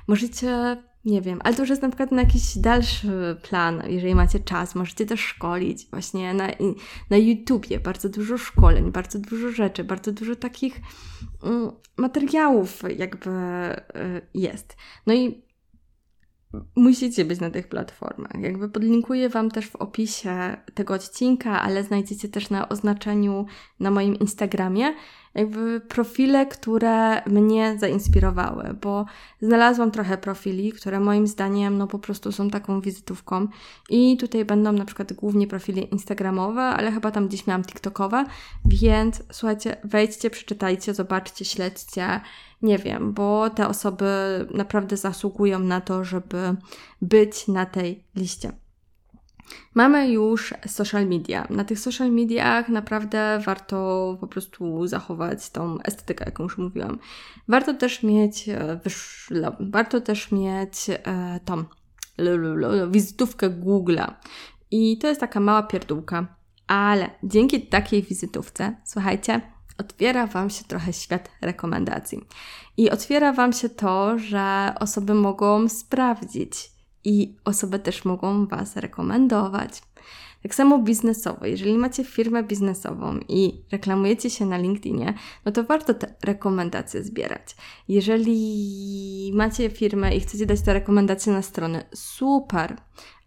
Możecie 0.08 0.78
nie 1.08 1.22
wiem, 1.22 1.40
ale 1.44 1.56
to 1.56 1.62
już 1.62 1.70
jest 1.70 1.82
na 1.82 1.88
przykład 1.90 2.12
na 2.12 2.22
jakiś 2.22 2.58
dalszy 2.58 3.38
plan, 3.42 3.84
jeżeli 3.88 4.16
macie 4.16 4.40
czas, 4.40 4.76
możecie 4.76 5.06
też 5.06 5.20
szkolić 5.20 5.88
właśnie 5.92 6.34
na, 6.34 6.48
na 7.10 7.18
YouTubie, 7.18 7.80
bardzo 7.80 8.10
dużo 8.10 8.38
szkoleń, 8.38 8.92
bardzo 8.92 9.20
dużo 9.20 9.52
rzeczy, 9.52 9.84
bardzo 9.84 10.12
dużo 10.12 10.36
takich 10.36 10.82
mm, 11.44 11.72
materiałów 11.98 12.84
jakby 12.98 13.30
y, 13.30 14.22
jest. 14.34 14.78
No 15.08 15.14
i 15.14 15.47
musicie 16.76 17.26
być 17.26 17.40
na 17.40 17.50
tych 17.50 17.68
platformach. 17.68 18.42
Jakby 18.42 18.70
podlinkuję 18.70 19.30
Wam 19.30 19.52
też 19.52 19.68
w 19.68 19.76
opisie 19.76 20.58
tego 20.74 20.94
odcinka, 20.94 21.62
ale 21.62 21.84
znajdziecie 21.84 22.30
też 22.30 22.50
na 22.50 22.70
oznaczeniu 22.70 23.46
na 23.80 23.92
moim 23.92 24.20
Instagramie 24.20 24.94
jakby 25.38 25.82
profile, 25.82 26.46
które 26.46 27.22
mnie 27.26 27.76
zainspirowały, 27.80 28.76
bo 28.82 29.06
znalazłam 29.42 29.92
trochę 29.92 30.18
profili, 30.18 30.72
które 30.72 31.00
moim 31.00 31.28
zdaniem 31.28 31.78
no 31.78 31.88
po 31.88 32.00
prostu 32.00 32.32
są 32.32 32.50
taką 32.50 32.82
wizytówką 32.82 33.48
i 33.90 34.18
tutaj 34.18 34.46
będą 34.46 34.72
na 34.72 34.86
przykład 34.86 35.14
głównie 35.14 35.48
profile 35.48 35.82
instagramowe, 35.82 36.62
ale 36.62 36.92
chyba 36.92 37.12
tam 37.12 37.28
gdzieś 37.28 37.48
miałam 37.48 37.64
tiktokowe, 37.64 38.26
więc 38.66 39.24
słuchajcie, 39.32 39.78
wejdźcie, 39.84 40.30
przeczytajcie, 40.30 40.94
zobaczcie, 40.94 41.46
śledźcie, 41.46 42.22
nie 42.62 42.78
wiem, 42.78 43.14
bo 43.14 43.50
te 43.50 43.68
osoby 43.68 44.06
naprawdę 44.54 44.98
zasługują 44.98 45.60
na 45.60 45.82
to, 45.82 46.04
żeby 46.04 46.56
być 47.02 47.48
na 47.48 47.66
tej 47.66 48.04
liście. 48.16 48.52
Mamy 49.74 50.12
już 50.12 50.54
social 50.68 51.08
media. 51.08 51.48
Na 51.50 51.64
tych 51.64 51.80
social 51.80 52.12
mediach 52.12 52.70
naprawdę 52.70 53.40
warto 53.46 54.18
po 54.20 54.28
prostu 54.28 54.88
zachować 54.88 55.50
tą 55.50 55.82
estetykę, 55.82 56.26
jaką 56.26 56.44
już 56.44 56.58
mówiłam. 56.58 57.00
Warto 57.48 57.74
też 57.74 58.04
mieć, 58.04 58.50
e, 58.50 58.80
warto 59.60 60.02
też 60.02 60.32
mieć 60.32 60.90
e, 60.90 61.40
tą 61.46 61.64
wizytówkę 62.92 63.50
Google'a. 63.50 64.14
I 64.72 64.98
to 64.98 65.08
jest 65.08 65.20
taka 65.20 65.40
mała 65.40 65.64
pierdółka, 65.64 66.28
ale 66.68 67.10
dzięki 67.24 67.62
takiej 67.68 68.04
wizytówce, 68.04 68.76
słuchajcie, 68.86 69.42
otwiera 69.78 70.28
Wam 70.28 70.50
się 70.50 70.64
trochę 70.64 70.94
świat 70.94 71.30
rekomendacji. 71.42 72.26
I 72.78 72.90
otwiera 72.90 73.34
Wam 73.34 73.54
się 73.54 73.70
to, 73.70 74.20
że 74.20 74.74
osoby 74.80 75.14
mogą 75.14 75.70
sprawdzić, 75.70 76.78
i 77.08 77.36
osoby 77.46 77.80
też 77.80 78.06
mogą 78.06 78.48
Was 78.48 78.76
rekomendować. 78.76 79.82
Tak 80.48 80.56
samo 80.56 80.80
biznesowo. 80.80 81.46
Jeżeli 81.46 81.78
macie 81.78 82.04
firmę 82.04 82.44
biznesową 82.44 83.20
i 83.30 83.62
reklamujecie 83.72 84.30
się 84.30 84.46
na 84.46 84.58
LinkedInie, 84.58 85.14
no 85.46 85.52
to 85.52 85.64
warto 85.64 85.94
te 85.94 86.16
rekomendacje 86.24 87.04
zbierać. 87.04 87.56
Jeżeli 87.88 89.32
macie 89.34 89.70
firmę 89.70 90.16
i 90.16 90.20
chcecie 90.20 90.46
dać 90.46 90.62
te 90.62 90.74
rekomendacje 90.74 91.34
na 91.34 91.42
stronę, 91.42 91.86
super. 91.94 92.78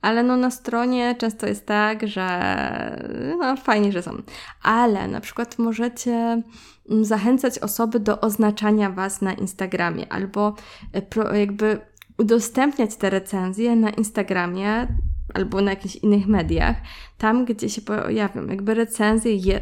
Ale 0.03 0.23
no 0.23 0.37
na 0.37 0.50
stronie 0.50 1.15
często 1.19 1.47
jest 1.47 1.67
tak, 1.67 2.09
że 2.09 2.27
no 3.39 3.57
fajnie, 3.57 3.93
że 3.93 4.03
są. 4.03 4.23
Ale 4.62 5.09
na 5.09 5.21
przykład 5.21 5.59
możecie 5.59 6.12
mm, 6.91 7.05
zachęcać 7.05 7.59
osoby 7.59 8.00
do 8.00 8.21
oznaczania 8.21 8.91
Was 8.91 9.23
na 9.23 9.33
Instagramie 9.33 10.12
albo 10.12 10.55
e, 10.95 11.39
jakby 11.39 11.81
udostępniać 12.19 12.97
te 12.97 13.11
recenzje 13.11 13.77
na 13.77 13.91
Instagramie 13.91 14.87
albo 15.35 15.61
na 15.61 15.71
jakichś 15.71 15.97
innych 15.97 16.27
mediach, 16.27 16.77
tam 17.19 17.45
gdzie 17.45 17.69
się 17.69 17.81
pojawią. 17.81 18.47
Jakby 18.47 18.75
recenzje 18.75 19.35
je, 19.35 19.61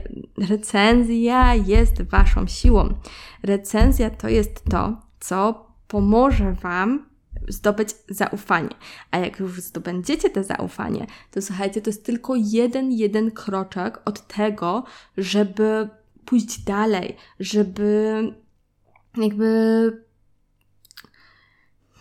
recenzja 0.49 1.55
jest 1.55 2.03
Waszą 2.03 2.47
siłą. 2.47 2.95
Recenzja 3.43 4.11
to 4.11 4.29
jest 4.29 4.65
to, 4.71 5.01
co 5.21 5.67
pomoże 5.89 6.53
Wam 6.53 7.09
zdobyć 7.49 7.89
zaufanie. 8.09 8.75
A 9.11 9.19
jak 9.19 9.39
już 9.39 9.61
zdobędziecie 9.61 10.31
te 10.31 10.45
zaufanie, 10.45 11.07
to 11.31 11.43
słuchajcie, 11.43 11.83
to 11.83 11.91
jest 11.91 12.05
tylko 12.05 12.35
jeden, 12.37 12.93
jeden 12.93 13.31
kroczek 13.31 14.01
od 14.05 14.27
tego, 14.27 14.85
żeby 15.17 15.89
pójść 16.25 16.59
dalej, 16.59 17.17
żeby 17.41 18.23
jakby 19.17 20.08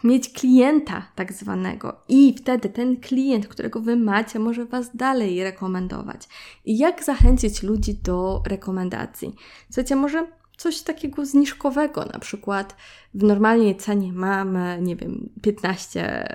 mieć 0.04 0.30
klienta 0.30 1.06
tak 1.16 1.34
zwanego 1.34 1.96
i 2.08 2.36
wtedy 2.38 2.70
ten 2.70 2.98
klient, 2.98 3.48
którego 3.48 3.80
Wy 3.80 3.96
macie, 3.96 4.39
może 4.39 4.66
Was 4.66 4.96
dalej 4.96 5.44
rekomendować. 5.44 6.27
I 6.66 6.77
jak 6.77 7.04
zachęcić 7.04 7.63
ludzi 7.63 7.94
do 7.94 8.44
rekomendacji? 8.46 9.36
Słuchajcie, 9.66 9.96
może 9.96 10.27
coś 10.58 10.82
takiego 10.82 11.25
zniżkowego, 11.25 12.06
na 12.06 12.20
przykład 12.20 12.75
w 13.14 13.24
normalnej 13.24 13.76
cenie 13.76 14.14
mamy, 14.14 14.80
nie 14.82 14.96
wiem, 14.96 15.30
15 15.42 16.28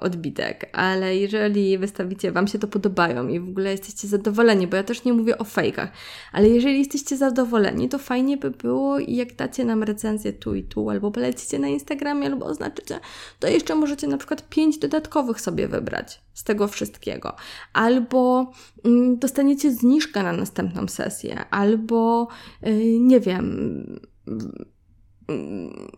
odbitek, 0.00 0.70
ale 0.72 1.16
jeżeli 1.16 1.78
wystawicie, 1.78 2.32
Wam 2.32 2.48
się 2.48 2.58
to 2.58 2.68
podobają 2.68 3.28
i 3.28 3.40
w 3.40 3.48
ogóle 3.48 3.70
jesteście 3.70 4.08
zadowoleni, 4.08 4.66
bo 4.66 4.76
ja 4.76 4.82
też 4.82 5.04
nie 5.04 5.12
mówię 5.12 5.38
o 5.38 5.44
fejkach, 5.44 5.92
ale 6.32 6.48
jeżeli 6.48 6.78
jesteście 6.78 7.16
zadowoleni, 7.16 7.88
to 7.88 7.98
fajnie 7.98 8.36
by 8.36 8.50
było, 8.50 8.98
jak 8.98 9.36
dacie 9.36 9.64
nam 9.64 9.82
recenzję 9.82 10.32
tu 10.32 10.54
i 10.54 10.62
tu, 10.62 10.90
albo 10.90 11.10
polecicie 11.10 11.58
na 11.58 11.68
Instagramie, 11.68 12.26
albo 12.26 12.46
oznaczycie, 12.46 13.00
to 13.40 13.48
jeszcze 13.48 13.74
możecie 13.74 14.06
na 14.06 14.16
przykład 14.16 14.48
5 14.48 14.78
dodatkowych 14.78 15.40
sobie 15.40 15.68
wybrać 15.68 16.20
z 16.34 16.44
tego 16.44 16.68
wszystkiego, 16.68 17.36
albo 17.72 18.52
mm, 18.84 19.18
dostaniecie 19.18 19.72
zniżkę 19.72 20.22
na 20.22 20.32
następną 20.32 20.88
sesję, 20.88 21.44
albo 21.50 22.28
yy, 22.62 22.98
nie 22.98 23.20
wiem, 23.20 24.00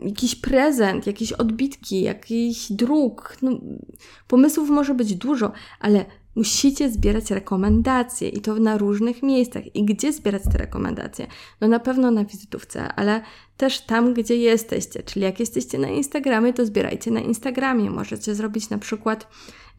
jakiś 0.04 0.36
prezent, 0.36 1.06
jakieś 1.06 1.32
odbitki, 1.32 2.00
jakiś 2.00 2.72
druk. 2.72 3.36
No, 3.42 3.50
pomysłów 4.28 4.70
może 4.70 4.94
być 4.94 5.14
dużo, 5.14 5.52
ale 5.80 6.04
musicie 6.36 6.90
zbierać 6.90 7.30
rekomendacje 7.30 8.28
i 8.28 8.40
to 8.40 8.54
na 8.54 8.78
różnych 8.78 9.22
miejscach. 9.22 9.76
I 9.76 9.84
gdzie 9.84 10.12
zbierać 10.12 10.42
te 10.52 10.58
rekomendacje? 10.58 11.26
No 11.60 11.68
na 11.68 11.80
pewno 11.80 12.10
na 12.10 12.24
wizytówce, 12.24 12.92
ale 12.94 13.22
też 13.56 13.80
tam, 13.80 14.14
gdzie 14.14 14.36
jesteście. 14.36 15.02
Czyli 15.02 15.24
jak 15.24 15.40
jesteście 15.40 15.78
na 15.78 15.88
Instagramie, 15.88 16.52
to 16.52 16.66
zbierajcie 16.66 17.10
na 17.10 17.20
Instagramie. 17.20 17.90
Możecie 17.90 18.34
zrobić 18.34 18.70
na 18.70 18.78
przykład 18.78 19.26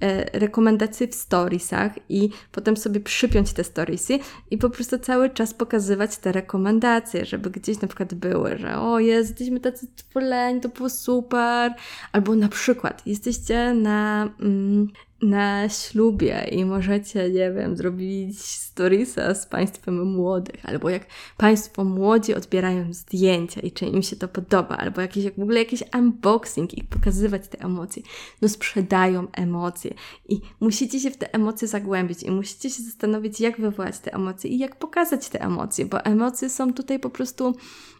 E, 0.01 0.39
rekomendacje 0.39 1.07
w 1.07 1.15
storiesach 1.15 1.91
i 2.09 2.29
potem 2.51 2.77
sobie 2.77 2.99
przypiąć 2.99 3.53
te 3.53 3.63
storiesy 3.63 4.19
i 4.51 4.57
po 4.57 4.69
prostu 4.69 4.99
cały 4.99 5.29
czas 5.29 5.53
pokazywać 5.53 6.17
te 6.17 6.31
rekomendacje, 6.31 7.25
żeby 7.25 7.49
gdzieś 7.49 7.81
na 7.81 7.87
przykład 7.87 8.13
były, 8.13 8.57
że 8.57 8.79
o, 8.79 8.99
jesteśmy 8.99 9.59
tacy 9.59 9.87
zadowoleni, 9.97 10.61
to 10.61 10.69
było 10.69 10.89
super. 10.89 11.73
Albo 12.11 12.35
na 12.35 12.49
przykład 12.49 13.07
jesteście 13.07 13.73
na 13.73 14.29
mm, 14.39 14.87
na 15.21 15.69
ślubie 15.69 16.47
i 16.51 16.65
możecie, 16.65 17.29
nie 17.29 17.51
wiem, 17.51 17.77
zrobić 17.77 18.39
storiesa 18.41 19.35
z 19.35 19.45
państwem 19.45 20.03
młodych, 20.03 20.65
albo 20.65 20.89
jak 20.89 21.05
państwo 21.37 21.83
młodzi 21.83 22.35
odbierają 22.35 22.93
zdjęcia 22.93 23.61
i 23.67 23.71
czy 23.71 23.85
im 23.85 24.01
się 24.01 24.15
to 24.15 24.27
podoba, 24.27 24.77
albo 24.77 25.01
jakiś, 25.01 25.23
jak 25.23 25.35
w 25.35 25.41
ogóle 25.41 25.59
jakiś 25.59 25.83
unboxing 25.95 26.77
i 26.77 26.83
pokazywać 26.83 27.47
te 27.47 27.59
emocje. 27.59 28.03
No 28.41 28.49
sprzedają 28.49 29.27
emocje 29.31 29.93
i 30.29 30.41
musicie 30.59 30.99
się 30.99 31.11
w 31.11 31.17
te 31.17 31.33
emocje 31.33 31.67
zagłębić 31.67 32.23
i 32.23 32.31
musicie 32.31 32.69
się 32.69 32.83
zastanowić, 32.83 33.39
jak 33.39 33.61
wywołać 33.61 33.99
te 33.99 34.13
emocje 34.13 34.49
i 34.49 34.57
jak 34.57 34.75
pokazać 34.75 35.29
te 35.29 35.41
emocje, 35.41 35.85
bo 35.85 36.05
emocje 36.05 36.49
są 36.49 36.73
tutaj 36.73 36.99
po 36.99 37.09
prostu 37.09 37.55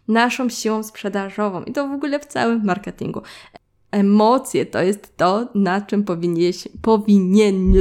naszą 0.08 0.48
siłą 0.48 0.82
sprzedażową 0.82 1.62
i 1.62 1.72
to 1.72 1.88
w 1.88 1.92
ogóle 1.92 2.20
w 2.20 2.26
całym 2.26 2.64
marketingu. 2.64 3.22
Emocje 3.90 4.66
to 4.66 4.82
jest 4.82 5.16
to, 5.16 5.48
na 5.54 5.80
czym 5.80 6.04
powinniś, 6.04 6.68
powinien, 6.82 7.72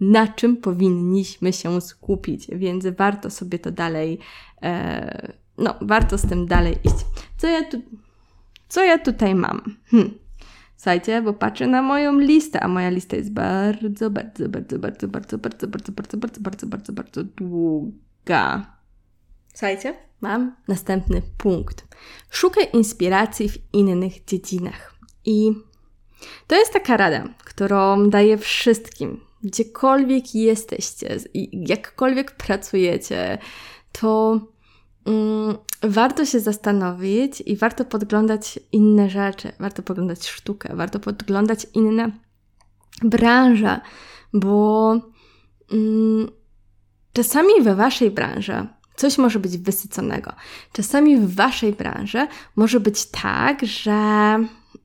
na 0.00 0.28
czym 0.28 0.56
powinniśmy 0.56 1.52
się 1.52 1.80
skupić, 1.80 2.46
więc 2.52 2.86
warto 2.86 3.30
sobie 3.30 3.58
to 3.58 3.70
dalej, 3.70 4.18
e, 4.62 5.41
no, 5.58 5.74
warto 5.80 6.18
z 6.18 6.22
tym 6.22 6.46
dalej 6.46 6.74
iść. 6.84 7.06
Co 7.36 7.46
ja 7.46 7.64
tu, 7.70 7.82
co 8.68 8.84
ja 8.84 8.98
tutaj 8.98 9.34
mam? 9.34 9.76
Hm. 9.90 10.22
Słuchajcie, 10.76 11.22
bo 11.22 11.32
patrzę 11.32 11.66
na 11.66 11.82
moją 11.82 12.18
listę, 12.18 12.60
a 12.60 12.68
moja 12.68 12.90
lista 12.90 13.16
jest 13.16 13.32
bardzo, 13.32 14.10
bardzo, 14.10 14.48
bardzo, 14.48 14.78
bardzo, 14.78 15.08
bardzo, 15.08 15.38
bardzo, 15.38 15.68
bardzo, 15.68 15.92
bardzo, 15.92 16.16
bardzo, 16.16 16.40
bardzo, 16.40 16.66
bardzo, 16.66 16.92
bardzo 16.92 17.24
długa. 17.24 18.66
Słuchajcie, 19.54 19.94
mam 20.20 20.56
następny 20.68 21.22
punkt. 21.38 21.84
Szukaj 22.30 22.68
inspiracji 22.72 23.48
w 23.48 23.58
innych 23.72 24.24
dziedzinach. 24.24 24.94
I 25.24 25.52
to 26.46 26.56
jest 26.56 26.72
taka 26.72 26.96
rada, 26.96 27.28
którą 27.44 28.10
daję 28.10 28.38
wszystkim, 28.38 29.20
gdziekolwiek 29.42 30.34
jesteście 30.34 31.16
i 31.34 31.64
jakkolwiek 31.68 32.30
pracujecie, 32.30 33.38
to 33.92 34.32
mm, 34.32 34.51
warto 35.82 36.26
się 36.26 36.40
zastanowić 36.40 37.40
i 37.40 37.56
warto 37.56 37.84
podglądać 37.84 38.60
inne 38.72 39.10
rzeczy, 39.10 39.52
warto 39.60 39.82
podglądać 39.82 40.28
sztukę, 40.28 40.76
warto 40.76 41.00
podglądać 41.00 41.66
inne 41.74 42.10
branże, 43.02 43.80
bo 44.32 44.92
mm, 45.72 46.30
czasami 47.12 47.62
we 47.62 47.74
waszej 47.74 48.10
branży 48.10 48.66
coś 48.96 49.18
może 49.18 49.38
być 49.38 49.58
wysyconego. 49.58 50.32
Czasami 50.72 51.16
w 51.16 51.34
waszej 51.34 51.72
branży 51.72 52.26
może 52.56 52.80
być 52.80 53.06
tak, 53.06 53.66
że 53.66 53.92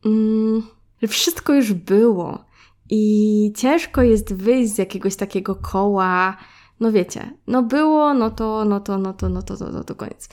mm, 0.06 0.64
że 1.02 1.08
wszystko 1.08 1.54
już 1.54 1.74
było 1.74 2.46
i 2.90 3.54
ciężko 3.56 4.02
jest 4.02 4.34
wyjść 4.34 4.74
z 4.74 4.78
jakiegoś 4.78 5.16
takiego 5.16 5.56
koła, 5.56 6.38
no 6.80 6.92
wiecie, 6.92 7.34
no 7.48 7.64
było, 7.64 8.14
no 8.14 8.32
to, 8.32 8.66
no 8.66 8.80
to, 8.80 8.98
no 8.98 9.14
to, 9.14 9.30
no 9.30 9.42
to, 9.42 9.54
no 9.60 9.72
to, 9.72 9.84
to 9.84 9.96
koniec. 9.96 10.30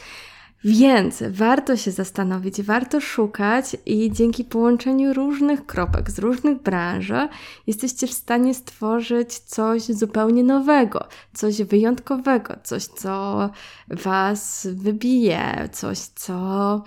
Więc 0.65 1.23
warto 1.31 1.77
się 1.77 1.91
zastanowić, 1.91 2.63
warto 2.63 3.01
szukać 3.01 3.77
i 3.87 4.13
dzięki 4.13 4.45
połączeniu 4.45 5.15
różnych 5.15 5.67
kropek 5.67 6.11
z 6.11 6.19
różnych 6.19 6.63
branży 6.63 7.29
jesteście 7.67 8.07
w 8.07 8.13
stanie 8.13 8.55
stworzyć 8.55 9.39
coś 9.39 9.83
zupełnie 9.83 10.45
nowego, 10.45 11.07
coś 11.35 11.63
wyjątkowego, 11.63 12.57
coś, 12.63 12.85
co 12.85 13.51
Was 13.89 14.69
wybije, 14.73 15.69
coś, 15.73 15.99
co 15.99 16.83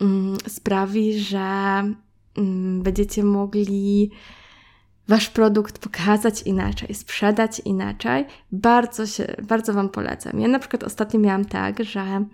mm, 0.00 0.36
sprawi, 0.48 1.18
że 1.18 1.84
Mm, 2.38 2.82
będziecie 2.82 3.24
mogli 3.24 4.10
wasz 5.08 5.30
produkt 5.30 5.78
pokazać 5.78 6.42
inaczej, 6.42 6.94
sprzedać 6.94 7.60
inaczej, 7.64 8.24
bardzo 8.52 9.06
się, 9.06 9.36
bardzo 9.42 9.72
Wam 9.72 9.88
polecam. 9.88 10.40
Ja 10.40 10.48
na 10.48 10.58
przykład 10.58 10.84
ostatnio 10.84 11.20
miałam 11.20 11.44
tak, 11.44 11.84
że 11.84 12.24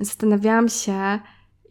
zastanawiałam 0.00 0.68
się, 0.68 1.18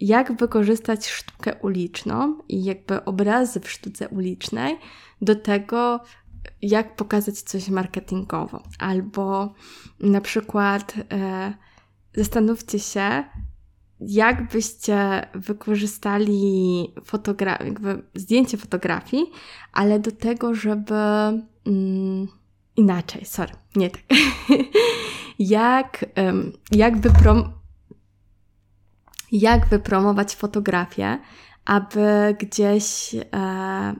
jak 0.02 0.38
wykorzystać 0.38 1.08
sztukę 1.10 1.56
uliczną 1.56 2.38
i 2.48 2.64
jakby 2.64 3.06
obrazy 3.06 3.60
w 3.60 3.72
sztuce 3.72 4.10
ulicznej 4.10 4.78
do 5.22 5.36
tego, 5.36 6.00
jak 6.62 6.96
pokazać 6.96 7.42
coś 7.42 7.70
marketingowo. 7.70 8.64
Albo 8.80 9.54
na 10.00 10.22
przykład 10.22 10.94
e, 11.12 11.54
zastanówcie 12.16 12.80
się, 12.80 13.24
jak 14.02 14.52
byście 14.52 15.28
wykorzystali 15.34 16.94
fotogra- 17.06 17.66
jakby 17.66 18.04
zdjęcie 18.16 18.58
fotografii, 18.58 19.26
ale 19.74 20.00
do 20.00 20.12
tego, 20.12 20.54
żeby 20.56 20.96
mm, 21.66 22.28
inaczej, 22.76 23.26
sorry, 23.26 23.54
nie 23.76 23.90
tak. 23.90 24.02
jak, 25.40 26.06
um, 26.18 26.52
jak, 26.72 26.98
wyprom- 26.98 27.50
jak 29.32 29.68
wypromować 29.68 30.36
fotografię, 30.36 31.20
aby 31.66 32.36
gdzieś 32.40 33.16
e, 33.16 33.96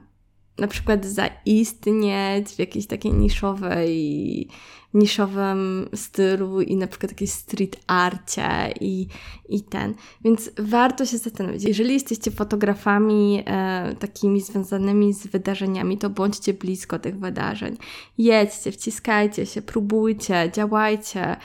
na 0.58 0.66
przykład 0.68 1.06
zaistnieć 1.06 2.48
w 2.48 2.58
jakiejś 2.58 2.86
takiej 2.86 3.12
niszowej 3.12 4.48
niszowym 4.94 5.88
stylu 5.94 6.60
i 6.60 6.76
na 6.76 6.86
przykład 6.86 7.12
jakieś 7.12 7.30
street 7.30 7.76
arcie 7.86 8.74
i, 8.80 9.06
i 9.48 9.62
ten. 9.62 9.94
Więc 10.24 10.50
warto 10.58 11.06
się 11.06 11.18
zastanowić. 11.18 11.64
Jeżeli 11.64 11.94
jesteście 11.94 12.30
fotografami 12.30 13.42
e, 13.46 13.94
takimi 13.98 14.40
związanymi 14.40 15.14
z 15.14 15.26
wydarzeniami, 15.26 15.98
to 15.98 16.10
bądźcie 16.10 16.54
blisko 16.54 16.98
tych 16.98 17.18
wydarzeń. 17.18 17.76
Jedźcie, 18.18 18.72
wciskajcie 18.72 19.46
się, 19.46 19.62
próbujcie, 19.62 20.50
działajcie 20.54 21.36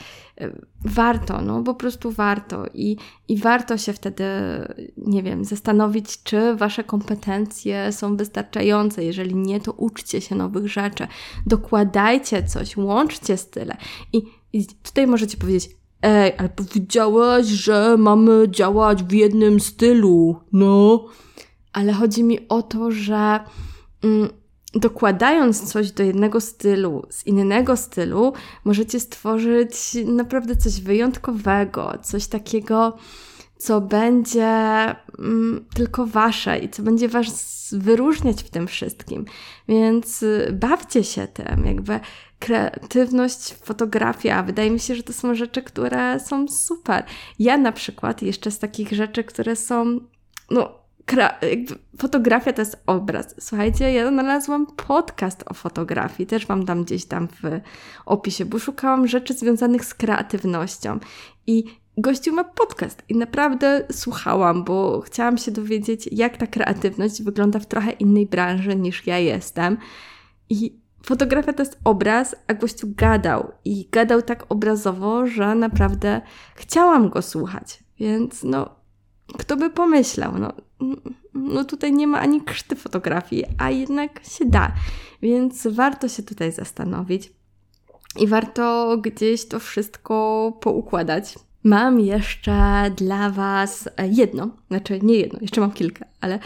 warto, 0.85 1.41
no 1.41 1.63
po 1.63 1.75
prostu 1.75 2.11
warto 2.11 2.65
i, 2.73 2.97
i 3.27 3.37
warto 3.37 3.77
się 3.77 3.93
wtedy, 3.93 4.23
nie 4.97 5.23
wiem, 5.23 5.45
zastanowić, 5.45 6.23
czy 6.23 6.55
Wasze 6.55 6.83
kompetencje 6.83 7.91
są 7.91 8.17
wystarczające. 8.17 9.03
Jeżeli 9.03 9.35
nie, 9.35 9.59
to 9.59 9.71
uczcie 9.71 10.21
się 10.21 10.35
nowych 10.35 10.67
rzeczy, 10.67 11.07
dokładajcie 11.45 12.43
coś, 12.43 12.77
łączcie 12.77 13.37
style. 13.37 13.77
I, 14.13 14.23
i 14.53 14.65
tutaj 14.65 15.07
możecie 15.07 15.37
powiedzieć, 15.37 15.69
ej, 16.01 16.33
ale 16.37 16.49
powiedziałaś, 16.49 17.45
że 17.45 17.95
mamy 17.97 18.47
działać 18.49 19.03
w 19.03 19.11
jednym 19.11 19.59
stylu, 19.59 20.39
no. 20.51 21.05
Ale 21.73 21.93
chodzi 21.93 22.23
mi 22.23 22.47
o 22.47 22.61
to, 22.61 22.91
że... 22.91 23.39
Mm, 24.03 24.29
dokładając 24.75 25.71
coś 25.71 25.91
do 25.91 26.03
jednego 26.03 26.41
stylu, 26.41 27.05
z 27.09 27.27
innego 27.27 27.77
stylu, 27.77 28.33
możecie 28.63 28.99
stworzyć 28.99 29.75
naprawdę 30.05 30.55
coś 30.55 30.81
wyjątkowego, 30.81 31.93
coś 32.03 32.27
takiego, 32.27 32.97
co 33.57 33.81
będzie 33.81 34.45
mm, 35.19 35.65
tylko 35.73 36.05
wasze 36.05 36.59
i 36.59 36.69
co 36.69 36.83
będzie 36.83 37.09
was 37.09 37.55
wyróżniać 37.71 38.43
w 38.43 38.49
tym 38.49 38.67
wszystkim. 38.67 39.25
Więc 39.67 40.23
y, 40.23 40.57
bawcie 40.59 41.03
się 41.03 41.27
tym, 41.27 41.65
jakby 41.65 41.99
kreatywność, 42.39 43.53
fotografia. 43.53 44.43
Wydaje 44.43 44.71
mi 44.71 44.79
się, 44.79 44.95
że 44.95 45.03
to 45.03 45.13
są 45.13 45.35
rzeczy, 45.35 45.61
które 45.61 46.19
są 46.19 46.47
super. 46.47 47.03
Ja 47.39 47.57
na 47.57 47.71
przykład 47.71 48.21
jeszcze 48.21 48.51
z 48.51 48.59
takich 48.59 48.91
rzeczy, 48.91 49.23
które 49.23 49.55
są, 49.55 49.99
no, 50.51 50.84
fotografia 51.97 52.53
to 52.53 52.61
jest 52.61 52.83
obraz. 52.85 53.35
Słuchajcie, 53.39 53.93
ja 53.93 54.09
znalazłam 54.09 54.65
podcast 54.65 55.43
o 55.47 55.53
fotografii, 55.53 56.27
też 56.27 56.45
Wam 56.45 56.65
dam 56.65 56.83
gdzieś 56.83 57.05
tam 57.05 57.27
w 57.27 57.41
opisie, 58.05 58.45
bo 58.45 58.59
szukałam 58.59 59.07
rzeczy 59.07 59.33
związanych 59.33 59.85
z 59.85 59.93
kreatywnością 59.93 60.99
i 61.47 61.63
gościu 61.97 62.33
ma 62.33 62.43
podcast 62.43 63.03
i 63.09 63.15
naprawdę 63.15 63.85
słuchałam, 63.91 64.63
bo 64.63 65.01
chciałam 65.01 65.37
się 65.37 65.51
dowiedzieć, 65.51 66.09
jak 66.11 66.37
ta 66.37 66.47
kreatywność 66.47 67.23
wygląda 67.23 67.59
w 67.59 67.65
trochę 67.65 67.91
innej 67.91 68.25
branży 68.25 68.75
niż 68.75 69.07
ja 69.07 69.19
jestem. 69.19 69.77
I 70.49 70.79
fotografia 71.03 71.53
to 71.53 71.61
jest 71.61 71.79
obraz, 71.83 72.35
a 72.47 72.53
gościu 72.53 72.87
gadał 72.97 73.51
i 73.65 73.87
gadał 73.91 74.21
tak 74.21 74.45
obrazowo, 74.49 75.27
że 75.27 75.55
naprawdę 75.55 76.21
chciałam 76.55 77.09
go 77.09 77.21
słuchać. 77.21 77.83
Więc 77.99 78.43
no, 78.43 78.84
kto 79.37 79.57
by 79.57 79.69
pomyślał, 79.69 80.39
no, 80.39 80.53
no 81.33 81.63
tutaj 81.63 81.93
nie 81.93 82.07
ma 82.07 82.19
ani 82.19 82.41
krzty 82.41 82.75
fotografii, 82.75 83.43
a 83.57 83.69
jednak 83.69 84.25
się 84.25 84.45
da. 84.45 84.71
Więc 85.21 85.67
warto 85.67 86.07
się 86.07 86.23
tutaj 86.23 86.51
zastanowić 86.51 87.33
i 88.19 88.27
warto 88.27 88.97
gdzieś 88.97 89.47
to 89.47 89.59
wszystko 89.59 90.53
poukładać. 90.61 91.35
Mam 91.63 91.99
jeszcze 91.99 92.91
dla 92.95 93.29
Was 93.29 93.89
jedno, 94.09 94.49
znaczy 94.67 94.99
nie 95.03 95.15
jedno, 95.15 95.39
jeszcze 95.41 95.61
mam 95.61 95.71
kilka, 95.71 96.05
ale 96.21 96.39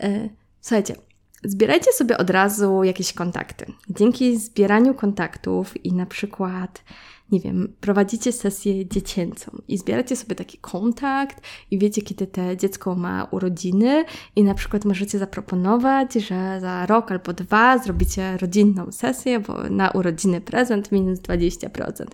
e, 0.00 0.28
słuchajcie, 0.60 0.96
zbierajcie 1.44 1.92
sobie 1.92 2.18
od 2.18 2.30
razu 2.30 2.84
jakieś 2.84 3.12
kontakty. 3.12 3.66
Dzięki 3.90 4.38
zbieraniu 4.38 4.94
kontaktów 4.94 5.84
i 5.84 5.92
na 5.92 6.06
przykład 6.06 6.84
nie 7.32 7.40
wiem, 7.40 7.72
prowadzicie 7.80 8.32
sesję 8.32 8.86
dziecięcą 8.86 9.62
i 9.68 9.78
zbieracie 9.78 10.16
sobie 10.16 10.34
taki 10.34 10.58
kontakt 10.58 11.40
i 11.70 11.78
wiecie, 11.78 12.02
kiedy 12.02 12.26
te 12.26 12.56
dziecko 12.56 12.94
ma 12.94 13.24
urodziny 13.30 14.04
i 14.36 14.42
na 14.42 14.54
przykład 14.54 14.84
możecie 14.84 15.18
zaproponować, 15.18 16.14
że 16.14 16.60
za 16.60 16.86
rok 16.86 17.10
albo 17.12 17.32
dwa 17.32 17.78
zrobicie 17.78 18.36
rodzinną 18.36 18.92
sesję, 18.92 19.40
bo 19.40 19.70
na 19.70 19.90
urodziny 19.90 20.40
prezent 20.40 20.92
minus 20.92 21.18
20%. 21.18 22.04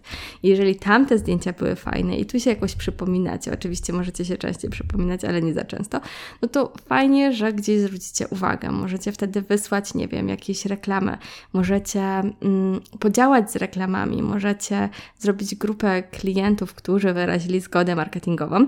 I 0.42 0.48
jeżeli 0.48 0.76
tamte 0.76 1.18
zdjęcia 1.18 1.52
były 1.52 1.76
fajne 1.76 2.16
i 2.16 2.26
tu 2.26 2.40
się 2.40 2.50
jakoś 2.50 2.74
przypominacie, 2.74 3.52
oczywiście 3.52 3.92
możecie 3.92 4.24
się 4.24 4.36
częściej 4.36 4.70
przypominać, 4.70 5.24
ale 5.24 5.42
nie 5.42 5.54
za 5.54 5.64
często, 5.64 6.00
no 6.42 6.48
to 6.48 6.72
fajnie, 6.86 7.32
że 7.32 7.52
gdzieś 7.52 7.80
zwrócicie 7.80 8.28
uwagę. 8.28 8.70
Możecie 8.70 9.12
wtedy 9.12 9.42
wysłać, 9.42 9.94
nie 9.94 10.08
wiem, 10.08 10.28
jakieś 10.28 10.66
reklamy, 10.66 11.18
możecie 11.52 12.00
mm, 12.00 12.80
podziałać 13.00 13.50
z 13.50 13.56
reklamami, 13.56 14.22
możecie 14.22 14.88
zrobić 15.18 15.54
grupę 15.54 16.02
klientów, 16.02 16.74
którzy 16.74 17.12
wyrazili 17.12 17.60
zgodę 17.60 17.96
marketingową 17.96 18.66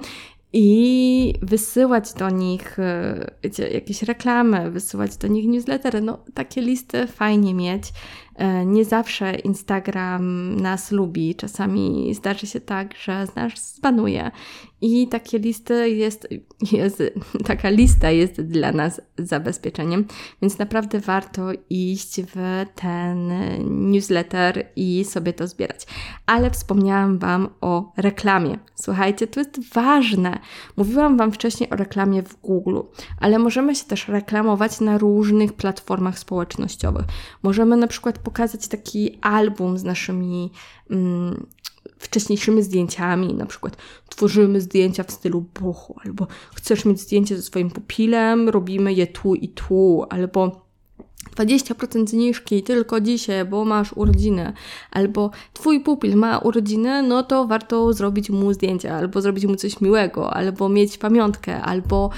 i 0.57 1.35
wysyłać 1.42 2.12
do 2.12 2.31
nich 2.31 2.79
e, 2.79 3.31
wiecie, 3.42 3.68
jakieś 3.68 4.03
reklamy, 4.03 4.70
wysyłać 4.70 5.16
do 5.16 5.29
nich 5.29 5.47
newslettery. 5.47 6.01
No, 6.01 6.18
takie 6.35 6.61
listy 6.61 7.07
fajnie 7.07 7.55
mieć. 7.55 7.83
E, 8.35 8.66
nie 8.66 8.85
zawsze 8.85 9.35
Instagram 9.35 10.57
nas 10.57 10.92
lubi. 10.92 11.35
Czasami 11.35 12.14
zdarzy 12.14 12.47
się 12.47 12.61
tak, 12.61 12.94
że 12.97 13.27
nas 13.37 13.75
zbanuje. 13.75 14.31
I 14.81 15.09
takie 15.09 15.38
listy 15.38 15.90
jest, 15.90 16.29
jest, 16.73 17.03
taka 17.47 17.70
lista 17.70 18.11
jest 18.11 18.40
dla 18.40 18.73
nas 18.73 19.01
zabezpieczeniem, 19.18 20.05
więc 20.42 20.59
naprawdę 20.59 21.01
warto 21.01 21.42
iść 21.70 22.20
w 22.23 22.64
ten 22.75 23.33
newsletter 23.90 24.66
i 24.77 25.05
sobie 25.05 25.33
to 25.33 25.47
zbierać. 25.47 25.87
Ale 26.27 26.51
wspomniałam 26.51 27.18
Wam 27.18 27.49
o 27.61 27.92
reklamie. 27.97 28.59
Słuchajcie, 28.75 29.27
to 29.27 29.40
jest 29.40 29.75
ważne. 29.75 30.38
Mówiłam 30.77 31.16
Wam 31.16 31.33
wcześniej 31.33 31.70
o 31.70 31.77
reklamie 31.77 32.23
w 32.23 32.40
Google, 32.40 32.81
ale 33.20 33.38
możemy 33.38 33.75
się 33.75 33.85
też 33.85 34.09
reklamować 34.09 34.81
na 34.81 34.99
różnych 34.99 35.53
platformach 35.53 36.18
społecznościowych. 36.18 37.05
Możemy 37.42 37.77
na 37.77 37.87
przykład 37.87 38.18
pokazać 38.24 38.68
taki 38.68 39.18
album 39.20 39.78
z 39.78 39.84
naszymi 39.84 40.50
mm, 40.90 41.46
wcześniejszymi 41.98 42.62
zdjęciami, 42.62 43.34
na 43.34 43.46
przykład 43.46 43.76
tworzymy 44.08 44.60
zdjęcia 44.60 45.04
w 45.04 45.10
stylu 45.10 45.44
boho, 45.60 45.94
albo 46.04 46.26
chcesz 46.54 46.84
mieć 46.84 47.00
zdjęcie 47.00 47.37
ze 47.37 47.42
swoim 47.42 47.70
pupilem, 47.70 48.48
robimy 48.48 48.92
je 48.92 49.06
tu 49.06 49.34
i 49.34 49.48
tu, 49.48 50.04
albo 50.10 50.63
20% 51.37 52.09
zniżki 52.09 52.62
tylko 52.62 53.00
dzisiaj, 53.00 53.44
bo 53.44 53.64
masz 53.64 53.92
urodziny, 53.92 54.53
albo 54.90 55.31
twój 55.53 55.81
pupil 55.81 56.16
ma 56.16 56.38
urodziny, 56.38 57.03
no 57.03 57.22
to 57.22 57.46
warto 57.46 57.92
zrobić 57.92 58.31
mu 58.31 58.53
zdjęcie, 58.53 58.94
albo 58.94 59.20
zrobić 59.20 59.46
mu 59.46 59.57
coś 59.57 59.81
miłego, 59.81 60.35
albo 60.35 60.68
mieć 60.68 60.98
pamiątkę, 60.98 61.62
albo 61.62 62.11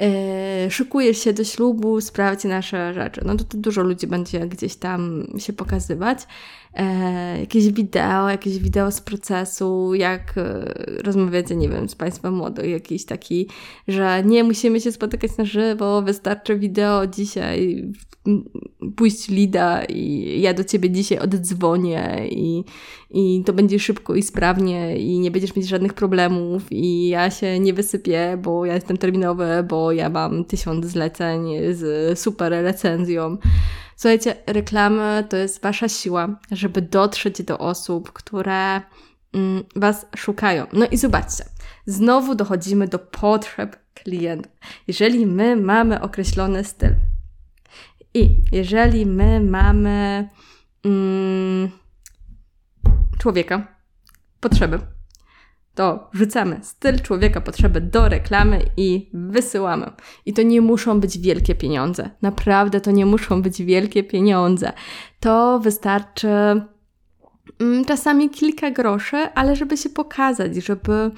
e, 0.00 0.70
szykujesz 0.70 1.18
się 1.18 1.32
do 1.32 1.44
ślubu, 1.44 2.00
sprawdź 2.00 2.44
nasze 2.44 2.94
rzeczy. 2.94 3.20
No 3.24 3.36
to, 3.36 3.44
to 3.44 3.58
dużo 3.58 3.82
ludzi 3.82 4.06
będzie 4.06 4.46
gdzieś 4.46 4.76
tam 4.76 5.26
się 5.38 5.52
pokazywać 5.52 6.18
e, 6.74 7.40
jakieś 7.40 7.68
wideo, 7.72 8.30
jakieś 8.30 8.58
wideo 8.58 8.90
z 8.90 9.00
procesu, 9.00 9.94
jak 9.94 10.38
e, 10.38 10.74
rozmawiacie, 11.04 11.56
nie 11.56 11.68
wiem, 11.68 11.88
z 11.88 11.94
Państwem 11.94 12.34
młodo, 12.34 12.64
jakiś 12.64 13.04
taki, 13.04 13.48
że 13.88 14.22
nie 14.24 14.44
musimy 14.44 14.80
się 14.80 14.92
spotykać 14.92 15.36
na 15.36 15.44
żywo, 15.44 16.02
wystarczy 16.02 16.58
wideo 16.58 17.06
dzisiaj, 17.06 17.92
pójść 18.96 19.28
lida 19.28 19.84
i 19.84 20.40
ja 20.40 20.54
do 20.54 20.64
Ciebie 20.64 20.90
dzisiaj 20.90 21.18
oddzwonię 21.18 22.26
i, 22.30 22.64
i 23.10 23.42
to 23.46 23.52
będzie 23.52 23.78
szybko 23.78 24.14
i 24.14 24.22
sprawnie 24.22 24.96
i 24.96 25.18
nie 25.18 25.30
będziesz 25.30 25.56
mieć 25.56 25.68
żadnych 25.68 25.94
problemów 25.94 26.62
i 26.70 27.08
ja 27.08 27.30
się 27.30 27.58
nie 27.58 27.72
wysypię, 27.72 28.38
bo 28.42 28.66
ja 28.66 28.74
jestem 28.74 28.96
terminowy, 28.96 29.46
bo 29.68 29.92
ja 29.92 30.08
mam 30.08 30.44
tysiąc 30.44 30.86
zleceń 30.86 31.48
z 31.72 32.18
super 32.18 32.52
recenzją. 32.52 33.36
Słuchajcie, 33.96 34.36
reklamy 34.46 35.24
to 35.28 35.36
jest 35.36 35.62
wasza 35.62 35.88
siła, 35.88 36.40
żeby 36.50 36.82
dotrzeć 36.82 37.42
do 37.42 37.58
osób, 37.58 38.12
które 38.12 38.80
mm, 39.32 39.64
was 39.76 40.06
szukają. 40.16 40.66
No 40.72 40.86
i 40.86 40.96
zobaczcie, 40.96 41.44
znowu 41.86 42.34
dochodzimy 42.34 42.88
do 42.88 42.98
potrzeb 42.98 43.76
klientów. 43.94 44.52
Jeżeli 44.88 45.26
my 45.26 45.56
mamy 45.56 46.00
określony 46.00 46.64
styl 46.64 46.94
i 48.14 48.36
jeżeli 48.52 49.06
my 49.06 49.40
mamy 49.40 50.28
mm, 50.84 51.68
człowieka, 53.18 53.66
potrzeby, 54.40 54.78
to 55.74 56.10
rzucamy 56.12 56.60
styl 56.62 57.00
człowieka, 57.00 57.40
potrzeby 57.40 57.80
do 57.80 58.08
reklamy 58.08 58.62
i 58.76 59.10
wysyłamy. 59.12 59.90
I 60.26 60.32
to 60.32 60.42
nie 60.42 60.60
muszą 60.60 61.00
być 61.00 61.18
wielkie 61.18 61.54
pieniądze. 61.54 62.10
Naprawdę 62.22 62.80
to 62.80 62.90
nie 62.90 63.06
muszą 63.06 63.42
być 63.42 63.62
wielkie 63.62 64.04
pieniądze. 64.04 64.72
To 65.20 65.60
wystarczy 65.60 66.28
Mm, 67.60 67.84
czasami 67.84 68.30
kilka 68.30 68.70
groszy, 68.70 69.16
ale 69.16 69.56
żeby 69.56 69.76
się 69.76 69.90
pokazać, 69.90 70.56
żeby 70.56 71.10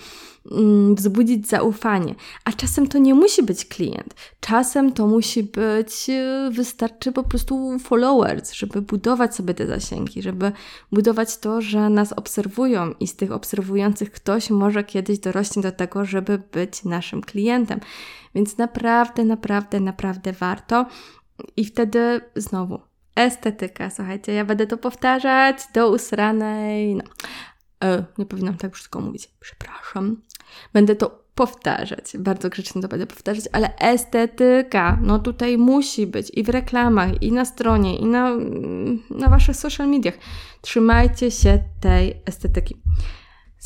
wzbudzić 0.95 1.49
zaufanie. 1.49 2.15
A 2.45 2.53
czasem 2.53 2.89
to 2.89 2.99
nie 2.99 3.15
musi 3.15 3.43
być 3.43 3.65
klient. 3.65 4.15
Czasem 4.41 4.93
to 4.93 5.07
musi 5.07 5.43
być, 5.43 6.07
y, 6.09 6.51
wystarczy 6.51 7.13
po 7.13 7.23
prostu 7.23 7.79
followers, 7.79 8.53
żeby 8.53 8.83
budować 8.83 9.35
sobie 9.35 9.55
te 9.55 9.67
zasięgi, 9.67 10.23
żeby 10.23 10.53
budować 10.93 11.39
to, 11.39 11.61
że 11.61 11.91
nas 11.91 12.13
obserwują 12.13 12.93
i 13.01 13.07
z 13.07 13.17
tych 13.17 13.33
obserwujących 13.33 14.11
ktoś 14.11 14.51
może 14.51 14.85
kiedyś 14.85 15.19
dorośnie 15.19 15.63
do 15.63 15.73
tego, 15.73 16.05
żeby 16.05 16.43
być 16.53 16.85
naszym 16.85 17.21
klientem. 17.21 17.81
Więc 18.35 18.59
naprawdę, 18.59 19.25
naprawdę, 19.25 19.81
naprawdę 19.81 20.33
warto. 20.33 20.87
I 21.57 21.65
wtedy 21.65 22.21
znowu 22.37 22.81
estetyka, 23.17 23.91
słuchajcie, 23.91 24.33
ja 24.33 24.45
będę 24.45 24.67
to 24.67 24.79
powtarzać 24.79 25.57
do 25.75 25.91
usranej, 25.91 26.95
no, 26.95 27.05
e, 27.85 28.05
nie 28.19 28.27
powinnam 28.27 28.57
tak 28.57 28.75
wszystko 28.75 29.01
mówić, 29.01 29.31
przepraszam. 29.41 30.23
Będę 30.73 30.97
to 30.97 31.27
powtarzać, 31.35 32.17
bardzo 32.19 32.49
grzecznie 32.49 32.83
to 32.83 32.89
będę 32.89 33.07
powtarzać, 33.07 33.45
ale 33.53 33.77
estetyka, 33.77 34.99
no 35.03 35.19
tutaj 35.19 35.59
musi 35.59 36.07
być 36.07 36.31
i 36.35 36.43
w 36.43 36.49
reklamach, 36.49 37.23
i 37.23 37.33
na 37.33 37.45
stronie, 37.45 37.97
i 37.97 38.07
na, 38.07 38.31
na 39.11 39.29
waszych 39.29 39.57
social 39.57 39.89
mediach. 39.89 40.15
Trzymajcie 40.61 41.31
się 41.31 41.59
tej 41.81 42.23
estetyki. 42.27 42.77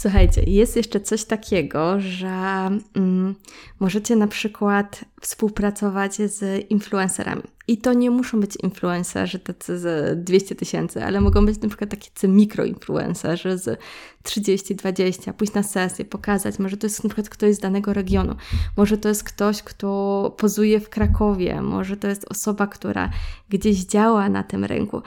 Słuchajcie, 0.01 0.43
jest 0.47 0.77
jeszcze 0.77 1.01
coś 1.01 1.25
takiego, 1.25 2.01
że 2.01 2.71
mm, 2.95 3.35
możecie 3.81 4.17
na 4.17 4.27
przykład 4.27 5.05
współpracować 5.21 6.15
z 6.15 6.71
influencerami. 6.71 7.43
I 7.69 7.79
to 7.79 7.93
nie 7.93 8.11
muszą 8.11 8.41
być 8.41 8.57
influencerzy 8.63 9.39
tacy 9.39 9.79
z 9.79 10.19
200 10.25 10.55
tysięcy, 10.55 11.05
ale 11.05 11.21
mogą 11.21 11.47
być 11.47 11.61
na 11.61 11.69
przykład 11.69 11.91
tacy 11.91 12.29
mikroinfluencerzy 12.29 13.59
z 13.59 13.81
30-20, 14.25 15.33
pójść 15.33 15.55
na 15.55 15.63
sesję, 15.63 16.05
pokazać. 16.05 16.59
Może 16.59 16.77
to 16.77 16.87
jest 16.87 17.05
na 17.05 17.11
przykład 17.11 17.29
ktoś 17.29 17.55
z 17.55 17.59
danego 17.59 17.93
regionu, 17.93 18.35
może 18.77 18.99
to 18.99 19.09
jest 19.09 19.25
ktoś, 19.25 19.63
kto 19.63 20.35
pozuje 20.39 20.81
w 20.81 20.89
Krakowie, 20.89 21.63
może 21.63 21.97
to 21.97 22.09
jest 22.09 22.27
osoba, 22.31 22.67
która 22.67 23.11
gdzieś 23.49 23.77
działa 23.77 24.29
na 24.29 24.43
tym 24.43 24.65
rynku. 24.65 25.03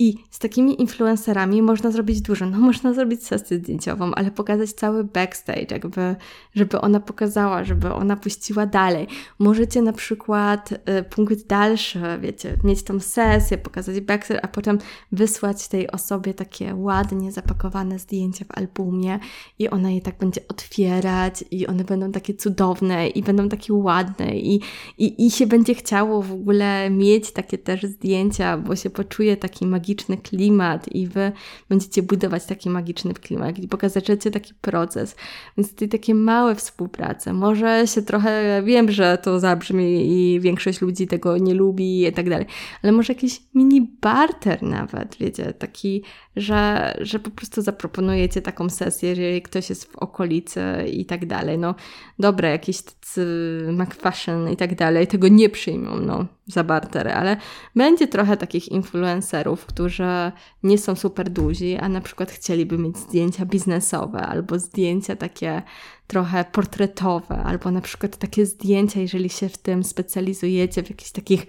I 0.00 0.14
z 0.30 0.38
takimi 0.38 0.80
influencerami 0.80 1.62
można 1.62 1.90
zrobić 1.90 2.20
dużo. 2.20 2.46
No, 2.46 2.58
można 2.58 2.94
zrobić 2.94 3.26
sesję 3.26 3.58
zdjęciową, 3.58 4.14
ale 4.14 4.30
pokazać 4.30 4.72
cały 4.72 5.04
backstage, 5.04 5.66
jakby, 5.70 6.16
żeby 6.54 6.80
ona 6.80 7.00
pokazała, 7.00 7.64
żeby 7.64 7.92
ona 7.92 8.16
puściła 8.16 8.66
dalej. 8.66 9.06
Możecie 9.38 9.82
na 9.82 9.92
przykład 9.92 10.72
y, 10.72 11.02
punkt 11.10 11.46
dalszy, 11.46 12.00
wiecie, 12.20 12.56
mieć 12.64 12.82
tą 12.82 13.00
sesję, 13.00 13.58
pokazać 13.58 14.00
backstage, 14.00 14.44
a 14.44 14.48
potem 14.48 14.78
wysłać 15.12 15.68
tej 15.68 15.90
osobie 15.90 16.34
takie 16.34 16.74
ładnie 16.74 17.32
zapakowane 17.32 17.98
zdjęcia 17.98 18.44
w 18.44 18.58
albumie 18.58 19.18
i 19.58 19.68
ona 19.70 19.90
je 19.90 20.00
tak 20.00 20.18
będzie 20.18 20.40
otwierać 20.48 21.44
i 21.50 21.66
one 21.66 21.84
będą 21.84 22.12
takie 22.12 22.34
cudowne 22.34 23.08
i 23.08 23.22
będą 23.22 23.48
takie 23.48 23.72
ładne 23.72 24.36
i, 24.36 24.60
i, 24.98 25.26
i 25.26 25.30
się 25.30 25.46
będzie 25.46 25.74
chciało 25.74 26.22
w 26.22 26.32
ogóle 26.32 26.90
mieć 26.90 27.32
takie 27.32 27.58
też 27.58 27.82
zdjęcia, 27.82 28.58
bo 28.58 28.76
się 28.76 28.90
poczuje 28.90 29.36
taki 29.36 29.66
magiczny 29.66 29.87
magiczny 29.88 30.16
klimat 30.16 30.88
i 30.88 31.06
wy 31.06 31.32
będziecie 31.68 32.02
budować 32.02 32.44
taki 32.44 32.70
magiczny 32.70 33.14
klimat 33.14 33.58
i 33.58 33.68
pokażecie 33.68 34.16
taki 34.16 34.54
proces. 34.54 35.16
Więc 35.56 35.70
tutaj 35.70 35.88
takie 35.88 36.14
małe 36.14 36.54
współprace. 36.54 37.32
Może 37.32 37.86
się 37.86 38.02
trochę, 38.02 38.62
wiem, 38.64 38.90
że 38.90 39.18
to 39.22 39.40
zabrzmi 39.40 40.12
i 40.12 40.40
większość 40.40 40.80
ludzi 40.80 41.06
tego 41.06 41.38
nie 41.38 41.54
lubi 41.54 42.06
i 42.06 42.12
tak 42.12 42.30
dalej, 42.30 42.46
ale 42.82 42.92
może 42.92 43.12
jakiś 43.12 43.40
mini 43.54 43.96
barter 44.00 44.62
nawet, 44.62 45.16
wiecie, 45.20 45.52
taki, 45.52 46.02
że, 46.40 46.94
że 47.00 47.18
po 47.18 47.30
prostu 47.30 47.62
zaproponujecie 47.62 48.42
taką 48.42 48.70
sesję, 48.70 49.08
jeżeli 49.08 49.42
ktoś 49.42 49.70
jest 49.70 49.84
w 49.84 49.96
okolicy 49.96 50.60
i 50.92 51.04
tak 51.04 51.26
dalej. 51.26 51.58
No 51.58 51.74
dobre, 52.18 52.50
jakieś 52.50 52.82
tacy 52.82 53.26
McFashion 53.72 54.50
i 54.50 54.56
tak 54.56 54.74
dalej, 54.74 55.06
tego 55.06 55.28
nie 55.28 55.48
przyjmą, 55.48 56.00
no 56.00 56.26
za 56.46 56.64
bartery, 56.64 57.12
ale 57.12 57.36
będzie 57.76 58.08
trochę 58.08 58.36
takich 58.36 58.68
influencerów, 58.68 59.66
którzy 59.66 60.32
nie 60.62 60.78
są 60.78 60.96
super 60.96 61.30
duzi, 61.30 61.76
a 61.76 61.88
na 61.88 62.00
przykład 62.00 62.30
chcieliby 62.30 62.78
mieć 62.78 62.98
zdjęcia 62.98 63.46
biznesowe 63.46 64.20
albo 64.20 64.58
zdjęcia 64.58 65.16
takie 65.16 65.62
trochę 66.06 66.44
portretowe, 66.44 67.42
albo 67.44 67.70
na 67.70 67.80
przykład 67.80 68.16
takie 68.16 68.46
zdjęcia, 68.46 69.00
jeżeli 69.00 69.30
się 69.30 69.48
w 69.48 69.58
tym 69.58 69.84
specjalizujecie, 69.84 70.82
w 70.82 70.90
jakichś 70.90 71.10
takich 71.10 71.46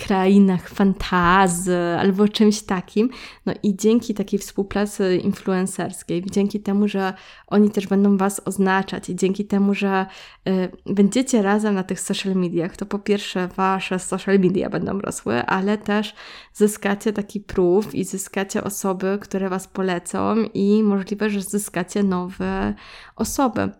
krainach 0.00 0.68
fantazy 0.68 1.78
albo 1.98 2.28
czymś 2.28 2.62
takim. 2.62 3.10
No 3.46 3.52
i 3.62 3.76
dzięki 3.76 4.14
takiej 4.14 4.38
współpracy 4.38 5.16
influencerskiej, 5.16 6.24
dzięki 6.30 6.60
temu, 6.60 6.88
że 6.88 7.12
oni 7.46 7.70
też 7.70 7.86
będą 7.86 8.16
Was 8.16 8.40
oznaczać 8.44 9.08
i 9.08 9.16
dzięki 9.16 9.44
temu, 9.44 9.74
że 9.74 10.06
y, 10.48 10.70
będziecie 10.86 11.42
razem 11.42 11.74
na 11.74 11.82
tych 11.82 12.00
social 12.00 12.34
mediach, 12.34 12.76
to 12.76 12.86
po 12.86 12.98
pierwsze 12.98 13.48
Wasze 13.56 13.98
social 13.98 14.38
media 14.38 14.70
będą 14.70 15.00
rosły, 15.00 15.46
ale 15.46 15.78
też 15.78 16.14
zyskacie 16.54 17.12
taki 17.12 17.40
proof 17.40 17.94
i 17.94 18.04
zyskacie 18.04 18.64
osoby, 18.64 19.18
które 19.20 19.48
Was 19.48 19.68
polecą 19.68 20.36
i 20.54 20.82
możliwe, 20.82 21.30
że 21.30 21.42
zyskacie 21.42 22.02
nowe 22.02 22.74
osoby. 23.16 23.70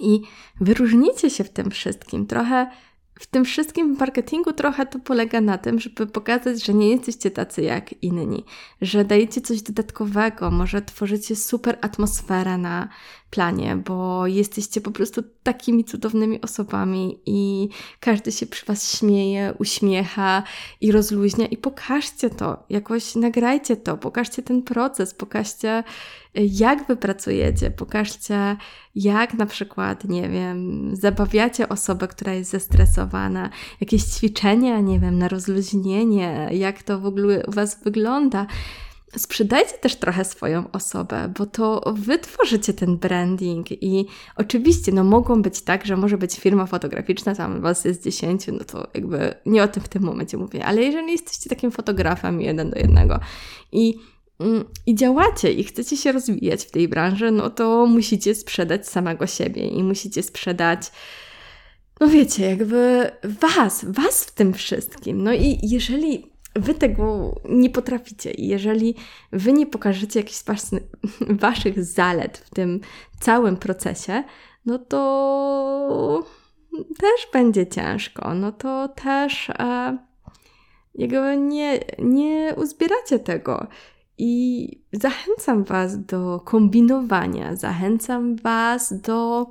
I 0.00 0.20
wyróżnicie 0.60 1.30
się 1.30 1.44
w 1.44 1.50
tym 1.50 1.70
wszystkim. 1.70 2.26
Trochę 2.26 2.70
w 3.18 3.26
tym 3.26 3.44
wszystkim 3.44 3.96
marketingu 4.00 4.52
trochę 4.52 4.86
to 4.86 4.98
polega 4.98 5.40
na 5.40 5.58
tym, 5.58 5.80
żeby 5.80 6.06
pokazać, 6.06 6.64
że 6.64 6.74
nie 6.74 6.90
jesteście 6.90 7.30
tacy 7.30 7.62
jak 7.62 8.02
inni, 8.02 8.44
że 8.82 9.04
dajecie 9.04 9.40
coś 9.40 9.62
dodatkowego, 9.62 10.50
może 10.50 10.82
tworzycie 10.82 11.36
super 11.36 11.78
atmosferę 11.80 12.58
na 12.58 12.88
planie, 13.30 13.76
bo 13.76 14.26
jesteście 14.26 14.80
po 14.80 14.90
prostu 14.90 15.22
takimi 15.42 15.84
cudownymi 15.84 16.40
osobami 16.40 17.18
i 17.26 17.68
każdy 18.00 18.32
się 18.32 18.46
przy 18.46 18.66
Was 18.66 18.98
śmieje, 18.98 19.54
uśmiecha 19.58 20.42
i 20.80 20.92
rozluźnia. 20.92 21.46
I 21.46 21.56
pokażcie 21.56 22.30
to, 22.30 22.64
jakoś 22.70 23.14
nagrajcie 23.14 23.76
to, 23.76 23.96
pokażcie 23.96 24.42
ten 24.42 24.62
proces, 24.62 25.14
pokażcie 25.14 25.84
jak 26.38 26.86
wy 26.86 26.96
pracujecie, 26.96 27.70
pokażcie 27.70 28.56
jak 28.94 29.34
na 29.34 29.46
przykład, 29.46 30.04
nie 30.04 30.28
wiem, 30.28 30.90
zabawiacie 30.96 31.68
osobę, 31.68 32.08
która 32.08 32.32
jest 32.32 32.50
zestresowana, 32.50 33.50
jakieś 33.80 34.04
ćwiczenia, 34.04 34.80
nie 34.80 35.00
wiem, 35.00 35.18
na 35.18 35.28
rozluźnienie, 35.28 36.48
jak 36.52 36.82
to 36.82 37.00
w 37.00 37.06
ogóle 37.06 37.46
u 37.46 37.52
Was 37.52 37.82
wygląda. 37.84 38.46
Sprzedajcie 39.16 39.78
też 39.78 39.96
trochę 39.96 40.24
swoją 40.24 40.70
osobę, 40.70 41.32
bo 41.38 41.46
to 41.46 41.94
wy 41.96 42.18
tworzycie 42.18 42.72
ten 42.72 42.96
branding 42.96 43.82
i 43.82 44.06
oczywiście, 44.36 44.92
no 44.92 45.04
mogą 45.04 45.42
być 45.42 45.62
tak, 45.62 45.86
że 45.86 45.96
może 45.96 46.18
być 46.18 46.38
firma 46.40 46.66
fotograficzna, 46.66 47.34
tam 47.34 47.60
was 47.60 47.84
jest 47.84 48.04
10, 48.04 48.46
no 48.46 48.64
to 48.64 48.86
jakby 48.94 49.34
nie 49.46 49.62
o 49.62 49.68
tym 49.68 49.82
w 49.82 49.88
tym 49.88 50.02
momencie 50.02 50.36
mówię, 50.36 50.64
ale 50.64 50.82
jeżeli 50.82 51.12
jesteście 51.12 51.50
takim 51.50 51.70
fotografem 51.70 52.40
jeden 52.40 52.70
do 52.70 52.78
jednego 52.78 53.20
i 53.72 53.98
i 54.86 54.94
działacie 54.94 55.52
i 55.52 55.64
chcecie 55.64 55.96
się 55.96 56.12
rozwijać 56.12 56.64
w 56.64 56.70
tej 56.70 56.88
branży, 56.88 57.30
no 57.30 57.50
to 57.50 57.86
musicie 57.86 58.34
sprzedać 58.34 58.88
samego 58.88 59.26
siebie 59.26 59.68
i 59.68 59.82
musicie 59.82 60.22
sprzedać, 60.22 60.92
no 62.00 62.08
wiecie, 62.08 62.50
jakby 62.50 63.10
was, 63.24 63.84
was 63.88 64.24
w 64.24 64.34
tym 64.34 64.52
wszystkim. 64.52 65.22
No 65.22 65.32
i 65.32 65.58
jeżeli 65.62 66.32
wy 66.56 66.74
tego 66.74 67.34
nie 67.48 67.70
potraficie 67.70 68.30
i 68.30 68.48
jeżeli 68.48 68.94
wy 69.32 69.52
nie 69.52 69.66
pokażecie 69.66 70.20
jakichś 70.20 70.42
waszych 71.40 71.84
zalet 71.84 72.38
w 72.38 72.50
tym 72.50 72.80
całym 73.20 73.56
procesie, 73.56 74.24
no 74.66 74.78
to 74.78 76.26
też 76.98 77.32
będzie 77.32 77.66
ciężko, 77.66 78.34
no 78.34 78.52
to 78.52 78.88
też 78.88 79.50
e, 79.50 79.98
jakby 80.94 81.36
nie, 81.36 81.80
nie 81.98 82.54
uzbieracie 82.56 83.18
tego. 83.18 83.66
I 84.18 84.82
zachęcam 84.92 85.64
Was 85.64 86.04
do 86.04 86.40
kombinowania, 86.44 87.56
zachęcam 87.56 88.36
Was 88.36 89.00
do 89.00 89.46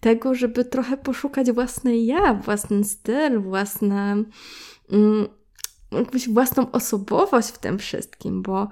tego, 0.00 0.34
żeby 0.34 0.64
trochę 0.64 0.96
poszukać 0.96 1.52
własnej 1.52 2.06
ja, 2.06 2.34
własny 2.34 2.84
styl, 2.84 3.40
własne. 3.40 4.24
Mm, 4.92 5.28
jakąś 5.92 6.28
własną 6.28 6.70
osobowość 6.70 7.48
w 7.48 7.58
tym 7.58 7.78
wszystkim, 7.78 8.42
bo 8.42 8.68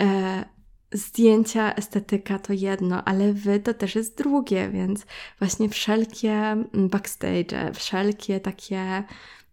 e, 0.00 0.44
zdjęcia, 0.92 1.74
estetyka 1.74 2.38
to 2.38 2.52
jedno, 2.52 3.04
ale 3.04 3.32
wy 3.32 3.60
to 3.60 3.74
też 3.74 3.94
jest 3.94 4.18
drugie, 4.18 4.68
więc 4.68 5.06
właśnie 5.38 5.68
wszelkie 5.68 6.32
mm, 6.32 6.88
backstage, 6.88 7.72
wszelkie 7.74 8.40
takie 8.40 9.04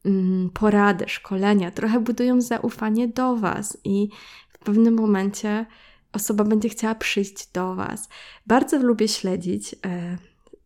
mm, 0.06 0.50
porady, 0.50 1.06
szkolenia 1.08 1.72
trochę 1.72 2.00
budują 2.00 2.42
zaufanie 2.42 3.08
do 3.08 3.36
was 3.36 3.78
i 3.84 4.10
w 4.62 4.64
pewnym 4.64 4.94
momencie 4.94 5.66
osoba 6.14 6.44
będzie 6.44 6.70
chciała 6.70 6.96
przyjść 6.96 7.52
do 7.52 7.76
was. 7.76 8.10
Bardzo 8.48 8.78
lubię 8.80 9.08
śledzić. 9.08 9.76
E, 9.86 10.18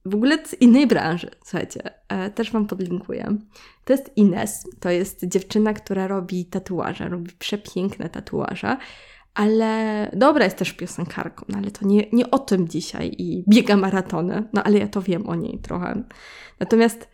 w 0.05 0.15
ogóle 0.15 0.45
z 0.45 0.62
innej 0.62 0.88
branży, 0.88 1.31
słuchajcie, 1.43 1.91
e, 2.10 2.29
też 2.29 2.51
Wam 2.51 2.67
podlinkuję. 2.67 3.38
To 3.86 3.93
jest 3.93 4.17
Ines, 4.17 4.63
to 4.79 4.89
jest 4.89 5.25
dziewczyna, 5.27 5.73
która 5.73 6.08
robi 6.08 6.45
tatuaże, 6.45 7.10
robi 7.10 7.31
przepiękne 7.39 8.10
tatuaże, 8.10 8.77
ale 9.34 10.12
dobra 10.15 10.43
jest 10.45 10.58
też 10.58 10.73
piosenkarką, 10.73 11.45
no 11.49 11.58
ale 11.58 11.71
to 11.71 11.88
nie, 11.88 12.05
nie 12.13 12.31
o 12.31 12.39
tym 12.39 12.67
dzisiaj 12.67 13.15
i 13.17 13.43
biega 13.49 13.77
maratony, 13.77 14.43
no 14.53 14.63
ale 14.63 14.77
ja 14.79 14.88
to 14.88 15.01
wiem 15.01 15.29
o 15.29 15.36
niej 15.36 15.60
trochę. 15.60 16.03
Natomiast 16.60 17.08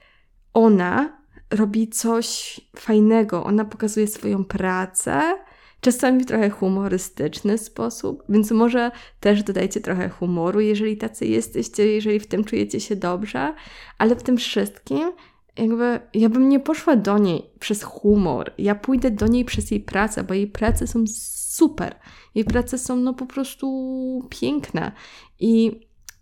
ona 0.53 1.21
robi 1.51 1.89
coś 1.89 2.61
fajnego, 2.75 3.43
ona 3.43 3.65
pokazuje 3.65 4.07
swoją 4.07 4.45
pracę, 4.45 5.37
czasami 5.81 6.23
w 6.23 6.25
trochę 6.25 6.49
humorystyczny 6.49 7.57
sposób, 7.57 8.23
więc 8.29 8.51
może 8.51 8.91
też 9.19 9.43
dodajcie 9.43 9.81
trochę 9.81 10.09
humoru, 10.09 10.59
jeżeli 10.59 10.97
tacy 10.97 11.25
jesteście, 11.25 11.87
jeżeli 11.87 12.19
w 12.19 12.27
tym 12.27 12.43
czujecie 12.43 12.79
się 12.79 12.95
dobrze, 12.95 13.53
ale 13.97 14.15
w 14.15 14.23
tym 14.23 14.37
wszystkim 14.37 15.11
jakby 15.57 15.99
ja 16.13 16.29
bym 16.29 16.49
nie 16.49 16.59
poszła 16.59 16.95
do 16.95 17.17
niej 17.17 17.43
przez 17.59 17.83
humor, 17.83 18.53
ja 18.57 18.75
pójdę 18.75 19.11
do 19.11 19.27
niej 19.27 19.45
przez 19.45 19.71
jej 19.71 19.79
pracę, 19.79 20.23
bo 20.23 20.33
jej 20.33 20.47
prace 20.47 20.87
są 20.87 21.03
super. 21.07 21.95
Jej 22.35 22.45
prace 22.45 22.77
są 22.77 22.95
no 22.95 23.13
po 23.13 23.25
prostu 23.25 24.27
piękne 24.29 24.91
i 25.39 25.71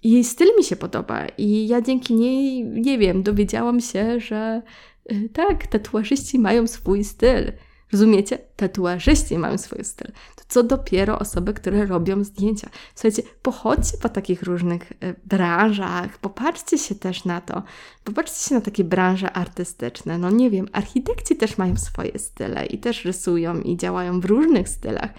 jej 0.03 0.23
styl 0.23 0.47
mi 0.57 0.63
się 0.63 0.75
podoba 0.75 1.25
i 1.37 1.67
ja 1.67 1.81
dzięki 1.81 2.13
niej, 2.13 2.65
nie 2.65 2.97
wiem, 2.97 3.23
dowiedziałam 3.23 3.79
się, 3.79 4.19
że 4.19 4.61
y, 5.11 5.29
tak, 5.33 5.67
tatuażyści 5.67 6.39
mają 6.39 6.67
swój 6.67 7.03
styl. 7.03 7.51
Rozumiecie? 7.91 8.37
Tatuażyści 8.55 9.37
mają 9.37 9.57
swój 9.57 9.83
styl. 9.83 10.11
To 10.35 10.43
co 10.47 10.63
dopiero 10.63 11.19
osoby, 11.19 11.53
które 11.53 11.85
robią 11.85 12.23
zdjęcia. 12.23 12.69
Słuchajcie, 12.95 13.23
pochodźcie 13.41 13.97
po 13.97 14.09
takich 14.09 14.43
różnych 14.43 14.91
e, 14.91 15.13
branżach, 15.25 16.17
popatrzcie 16.17 16.77
się 16.77 16.95
też 16.95 17.25
na 17.25 17.41
to. 17.41 17.63
Popatrzcie 18.03 18.49
się 18.49 18.55
na 18.55 18.61
takie 18.61 18.83
branże 18.83 19.33
artystyczne. 19.33 20.17
No 20.17 20.29
nie 20.29 20.49
wiem, 20.49 20.67
architekci 20.71 21.35
też 21.35 21.57
mają 21.57 21.77
swoje 21.77 22.19
style 22.19 22.65
i 22.65 22.77
też 22.77 23.05
rysują 23.05 23.61
i 23.61 23.77
działają 23.77 24.19
w 24.19 24.25
różnych 24.25 24.69
stylach. 24.69 25.09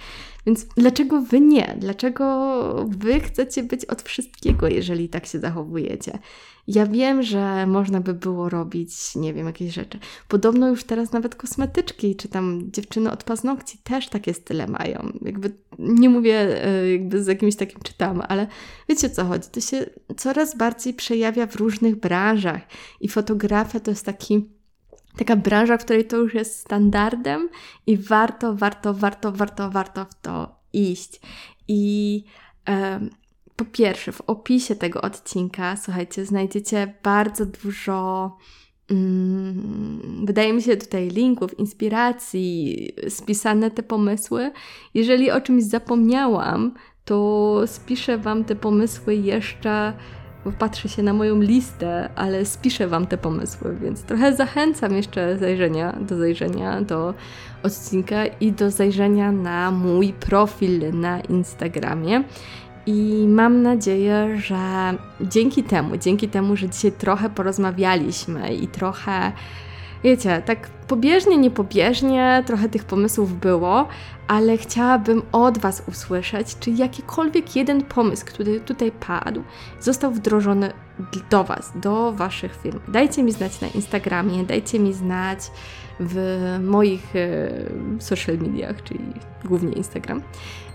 Więc 0.47 0.67
dlaczego 0.77 1.23
wy 1.23 1.41
nie? 1.41 1.77
Dlaczego 1.79 2.87
wy 2.89 3.21
chcecie 3.21 3.63
być 3.63 3.85
od 3.85 4.03
wszystkiego, 4.03 4.69
jeżeli 4.69 5.09
tak 5.09 5.27
się 5.27 5.39
zachowujecie? 5.39 6.19
Ja 6.67 6.87
wiem, 6.87 7.23
że 7.23 7.67
można 7.67 8.01
by 8.01 8.15
było 8.15 8.49
robić, 8.49 9.17
nie 9.17 9.35
wiem, 9.35 9.47
jakieś 9.47 9.75
rzeczy. 9.75 9.99
Podobno 10.29 10.69
już 10.69 10.85
teraz 10.85 11.13
nawet 11.13 11.35
kosmetyczki, 11.35 12.17
czy 12.17 12.29
tam 12.29 12.63
dziewczyny 12.73 13.13
od 13.13 13.25
paznokci 13.25 13.79
też 13.79 14.09
takie 14.09 14.35
style 14.35 14.67
mają. 14.67 15.13
Jakby 15.23 15.53
nie 15.79 16.09
mówię, 16.09 16.65
e, 16.67 16.93
jakby 16.93 17.25
z 17.25 17.27
jakimś 17.27 17.57
takim 17.57 17.81
czytam, 17.83 18.23
ale 18.29 18.47
wiecie 18.89 19.07
o 19.07 19.11
co 19.11 19.25
chodzi. 19.25 19.49
To 19.53 19.61
się 19.61 19.87
coraz 20.17 20.57
bardziej 20.57 20.95
przejawia 20.95 21.47
w 21.47 21.57
różnych 21.57 21.97
branżach 21.97 22.61
i 23.01 23.09
fotografia 23.09 23.81
to 23.81 23.91
jest 23.91 24.07
taki 24.07 24.60
taka 25.17 25.37
branża, 25.37 25.79
w 25.79 25.85
której 25.85 26.05
to 26.05 26.17
już 26.17 26.35
jest 26.35 26.59
standardem 26.59 27.49
i 27.87 27.97
warto, 27.97 28.55
warto, 28.55 28.95
warto, 28.95 29.33
warto, 29.33 29.71
warto 29.71 30.05
w 30.05 30.15
to 30.15 30.57
iść. 30.73 31.21
I 31.69 32.25
po 33.57 33.65
pierwsze, 33.65 34.13
w 34.13 34.21
opisie 34.21 34.77
tego 34.77 35.03
odcinka, 35.03 35.77
słuchajcie, 35.77 36.27
znajdziecie 36.27 36.95
bardzo 37.03 37.47
dużo. 37.47 38.37
Mm, 38.91 40.25
wydaje 40.27 40.53
mi 40.53 40.63
się 40.63 40.77
tutaj 40.77 41.09
linków, 41.09 41.59
inspiracji, 41.59 42.89
spisane 43.09 43.71
te 43.71 43.83
pomysły. 43.83 44.53
Jeżeli 44.95 45.31
o 45.31 45.41
czymś 45.41 45.65
zapomniałam, 45.65 46.75
to 47.05 47.61
spiszę 47.67 48.19
Wam 48.19 48.45
te 48.45 48.57
pomysły 48.57 49.15
jeszcze 49.15 49.93
patrzę 50.59 50.89
się 50.89 51.03
na 51.03 51.13
moją 51.13 51.41
listę, 51.41 52.09
ale 52.17 52.45
spiszę 52.45 52.89
Wam 52.89 53.07
te 53.07 53.19
pomysły, 53.19 53.77
więc 53.83 54.03
trochę 54.03 54.37
zachęcam 54.37 54.93
jeszcze 54.97 55.39
zajrzenia, 55.39 55.93
do 55.93 56.17
zajrzenia 56.17 56.81
do 56.81 57.15
odcinka 57.63 58.27
i 58.27 58.53
do 58.53 58.71
zajrzenia 58.71 59.33
na 59.33 59.71
mój 59.71 60.13
profil 60.13 61.01
na 61.01 61.21
Instagramie. 61.21 62.25
I 62.87 63.27
mam 63.29 63.63
nadzieję, 63.63 64.39
że 64.41 64.59
dzięki 65.21 65.63
temu, 65.63 65.97
dzięki 65.97 66.29
temu, 66.29 66.57
że 66.57 66.69
dzisiaj 66.69 66.93
trochę 66.93 67.31
porozmawialiśmy 67.31 68.55
i 68.55 68.69
trochę, 68.69 69.33
wiecie, 70.05 70.43
tak 70.47 70.69
pobieżnie, 70.69 71.37
niepobieżnie, 71.37 72.43
trochę 72.47 72.69
tych 72.69 72.85
pomysłów 72.85 73.41
było, 73.41 73.89
ale 74.29 74.57
chciałabym 74.57 75.23
od 75.33 75.59
Was 75.59 75.83
usłyszeć, 75.89 76.57
czy 76.61 76.71
jakikolwiek 76.71 77.57
jeden 77.57 77.83
pomysł, 77.83 78.27
który 78.27 78.61
tutaj 78.61 78.93
padł, 78.93 79.43
został 79.81 80.11
wdrożony 80.11 80.73
do 81.31 81.45
Was, 81.45 81.73
do 81.75 82.13
Waszych 82.13 82.59
firm. 82.63 82.81
Dajcie 82.89 83.23
mi 83.23 83.33
znać 83.33 83.61
na 83.61 83.69
Instagramie, 83.69 84.45
dajcie 84.45 84.81
mi 84.81 84.93
znać 84.93 85.51
w 86.01 86.59
moich 86.63 87.17
e, 87.17 87.51
social 87.99 88.39
mediach, 88.39 88.83
czyli 88.83 89.05
głównie 89.45 89.73
Instagram. 89.73 90.23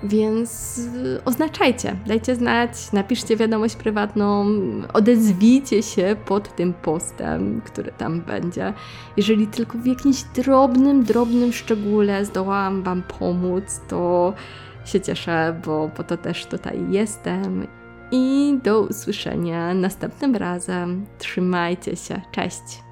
Więc 0.04 0.82
oznaczajcie, 1.26 1.96
dajcie 2.06 2.36
znać, 2.36 2.92
napiszcie 2.92 3.38
wiadomość 3.38 3.76
prywatną, 3.76 4.46
odezwijcie 4.94 5.84
się 5.84 6.16
pod 6.26 6.56
tym 6.56 6.74
postem, 6.74 7.62
który 7.66 7.92
tam 7.92 8.22
będzie. 8.22 8.74
Jeżeli 9.18 9.48
tylko 9.48 9.78
w 9.78 9.86
jakimś 9.86 10.24
drobnym, 10.24 11.04
drobnym 11.04 11.54
szczególe 11.54 12.26
zdołałam 12.26 12.84
Wam 12.84 13.04
pomóc, 13.20 13.82
to 13.88 14.34
się 14.86 15.02
cieszę, 15.02 15.62
bo 15.66 15.90
po 15.96 16.04
to 16.04 16.18
też 16.18 16.46
tutaj 16.46 16.80
jestem. 16.90 17.68
I 18.12 18.58
do 18.64 18.82
usłyszenia 18.82 19.74
następnym 19.74 20.36
razem. 20.36 21.06
Trzymajcie 21.18 21.96
się. 21.96 22.22
Cześć. 22.32 22.85